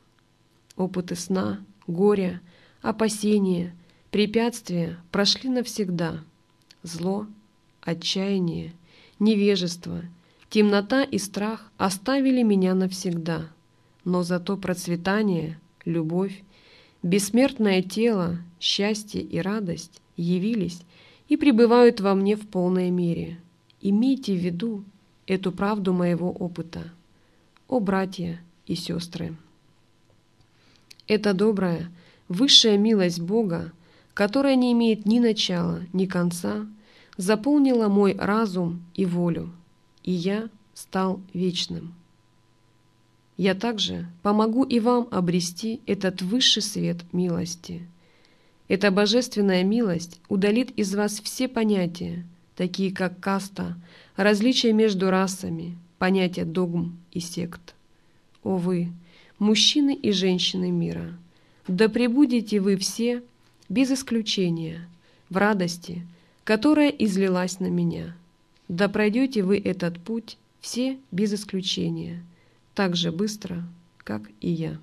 Опыты 0.76 1.14
сна, 1.14 1.60
горя, 1.86 2.40
опасения— 2.82 3.74
Препятствия 4.14 5.00
прошли 5.10 5.50
навсегда. 5.50 6.20
Зло, 6.84 7.26
отчаяние, 7.80 8.72
невежество, 9.18 10.02
темнота 10.48 11.02
и 11.02 11.18
страх 11.18 11.72
оставили 11.78 12.44
меня 12.44 12.74
навсегда. 12.74 13.48
Но 14.04 14.22
зато 14.22 14.56
процветание, 14.56 15.58
любовь, 15.84 16.44
бессмертное 17.02 17.82
тело, 17.82 18.38
счастье 18.60 19.20
и 19.20 19.40
радость 19.40 20.00
явились 20.16 20.82
и 21.26 21.36
пребывают 21.36 22.00
во 22.00 22.14
мне 22.14 22.36
в 22.36 22.46
полной 22.46 22.90
мере. 22.90 23.40
Имейте 23.80 24.32
в 24.36 24.38
виду 24.38 24.84
эту 25.26 25.50
правду 25.50 25.92
моего 25.92 26.30
опыта. 26.30 26.84
О, 27.66 27.80
братья 27.80 28.40
и 28.68 28.76
сестры! 28.76 29.34
Это 31.06 31.34
добрая, 31.34 31.90
высшая 32.28 32.78
милость 32.78 33.20
Бога— 33.20 33.72
которая 34.14 34.54
не 34.54 34.72
имеет 34.72 35.04
ни 35.04 35.18
начала, 35.18 35.82
ни 35.92 36.06
конца, 36.06 36.66
заполнила 37.16 37.88
мой 37.88 38.16
разум 38.16 38.84
и 38.94 39.04
волю, 39.04 39.50
и 40.04 40.12
я 40.12 40.48
стал 40.72 41.20
вечным. 41.34 41.94
Я 43.36 43.54
также 43.54 44.06
помогу 44.22 44.62
и 44.62 44.78
вам 44.78 45.08
обрести 45.10 45.80
этот 45.86 46.22
высший 46.22 46.62
свет 46.62 46.98
милости. 47.12 47.86
Эта 48.68 48.92
божественная 48.92 49.64
милость 49.64 50.20
удалит 50.28 50.70
из 50.78 50.94
вас 50.94 51.20
все 51.20 51.48
понятия, 51.48 52.24
такие 52.54 52.94
как 52.94 53.18
каста, 53.18 53.76
различия 54.14 54.72
между 54.72 55.10
расами, 55.10 55.76
понятия 55.98 56.44
догм 56.44 56.96
и 57.10 57.18
сект. 57.18 57.74
О 58.44 58.56
вы, 58.56 58.92
мужчины 59.38 59.94
и 59.94 60.12
женщины 60.12 60.70
мира, 60.70 61.16
да 61.68 61.88
пребудете 61.88 62.60
вы 62.60 62.76
все– 62.76 63.22
без 63.68 63.90
исключения, 63.90 64.88
в 65.30 65.36
радости, 65.36 66.06
которая 66.44 66.90
излилась 66.90 67.60
на 67.60 67.66
меня. 67.66 68.16
Да 68.68 68.88
пройдете 68.88 69.42
вы 69.42 69.58
этот 69.58 69.98
путь 70.00 70.38
все 70.60 70.98
без 71.10 71.32
исключения, 71.32 72.24
так 72.74 72.96
же 72.96 73.12
быстро, 73.12 73.64
как 73.98 74.22
и 74.40 74.50
я». 74.50 74.78